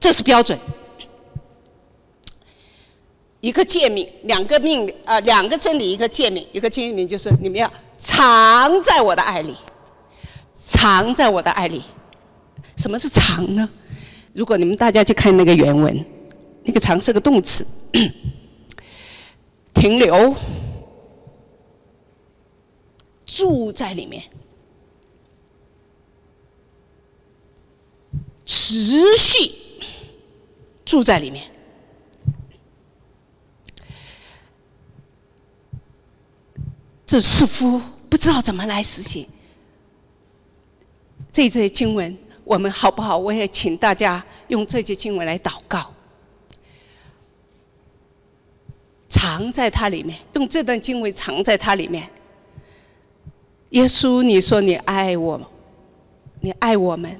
[0.00, 0.58] 这是标准。
[3.40, 9.54] 一个诫命，两个命令，呃，两个真理，一个诫命，一个诫命就是你们要藏在我的爱里，
[10.54, 11.82] 藏在我的爱里。
[12.76, 13.68] 什么是藏呢？
[14.32, 16.04] 如果你们大家去看那个原文，
[16.62, 17.66] 那个藏是个动词。
[19.74, 20.34] 停留
[23.26, 24.22] 住在里面。
[28.46, 29.50] 持续
[30.84, 31.50] 住在里面。
[37.06, 39.26] 这似乎不知道怎么来实现。
[41.32, 45.93] 这些经文我们好不好，我也请大家用这些经文来祷告。
[49.24, 52.06] 藏在它里面，用这段经文藏在它里面。
[53.70, 55.40] 耶稣，你说你爱我，
[56.40, 57.18] 你爱我们。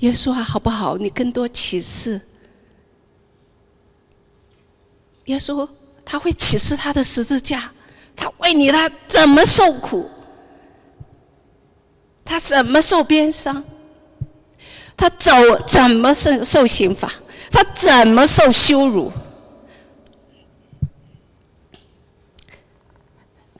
[0.00, 0.96] 耶稣啊，好不好？
[0.98, 2.20] 你更多启示。
[5.26, 5.66] 耶稣
[6.04, 7.70] 他会启示他的十字架，
[8.16, 10.10] 他为你他怎么受苦，
[12.24, 13.62] 他怎么受鞭伤，
[14.96, 15.32] 他走
[15.68, 17.08] 怎么受受刑罚，
[17.48, 19.12] 他怎么受羞辱，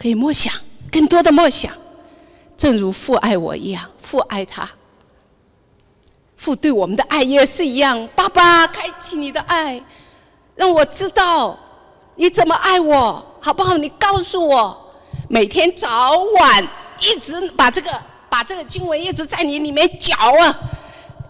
[0.02, 0.52] 可以默想，
[0.90, 1.72] 更多的默想，
[2.56, 4.68] 正如父爱我一样，父爱他。
[6.36, 8.08] 父对我们的爱也是一样。
[8.16, 9.80] 爸爸，开启你的爱，
[10.56, 11.56] 让我知道
[12.16, 13.78] 你怎么爱我，好不好？
[13.78, 14.92] 你告诉我，
[15.28, 20.58] 每天早晚一直把这个把这个经文一直在你里面嚼啊，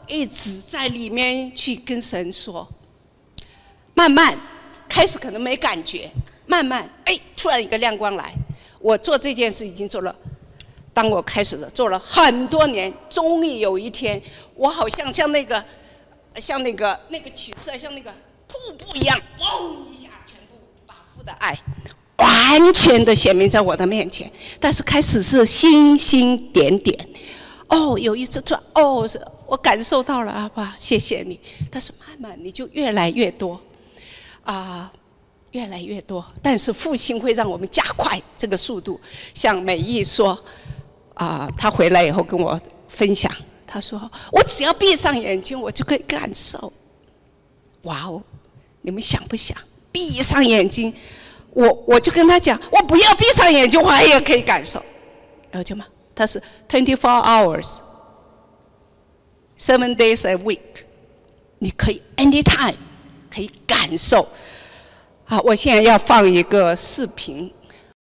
[0.06, 2.66] 一直在里面去跟神说。
[3.92, 4.34] 慢慢
[4.88, 6.10] 开始可能没感觉，
[6.46, 8.32] 慢慢哎，突然一个亮光来。
[8.82, 10.14] 我做这件事已经做了。
[10.94, 14.20] 当我开始做了很多年，终于有一天，
[14.54, 15.64] 我好像像那个，
[16.36, 18.12] 像那个那个启示，像那个
[18.46, 21.58] 瀑布一样，嘣一下，全部把父的爱
[22.16, 24.30] 完全的显明在我的面前。
[24.60, 27.08] 但是开始是星星点点，
[27.68, 31.40] 哦，有一次转，哦，是我感受到了，阿爸，谢谢你。
[31.70, 33.58] 但是慢慢你就越来越多，
[34.44, 34.92] 啊，
[35.52, 36.24] 越来越多。
[36.42, 39.00] 但是复兴会让我们加快这个速度，
[39.32, 40.38] 像美意说。
[41.14, 43.30] 啊，他回来以后跟我分享，
[43.66, 46.72] 他说：“我只要闭上眼睛，我就可以感受。”
[47.84, 48.20] 哇哦，
[48.80, 49.56] 你们想不想
[49.92, 50.92] 闭上眼睛？
[51.50, 54.82] 我我就跟他讲，我不要闭上眼睛，我也可以感受，
[55.52, 55.86] 了解吗？
[56.14, 57.76] 他是 twenty four hours,
[59.58, 60.58] seven days a week，
[61.58, 62.74] 你可以 anytime
[63.30, 64.26] 可以感受。
[65.32, 67.50] 好，我现在要放一个视频。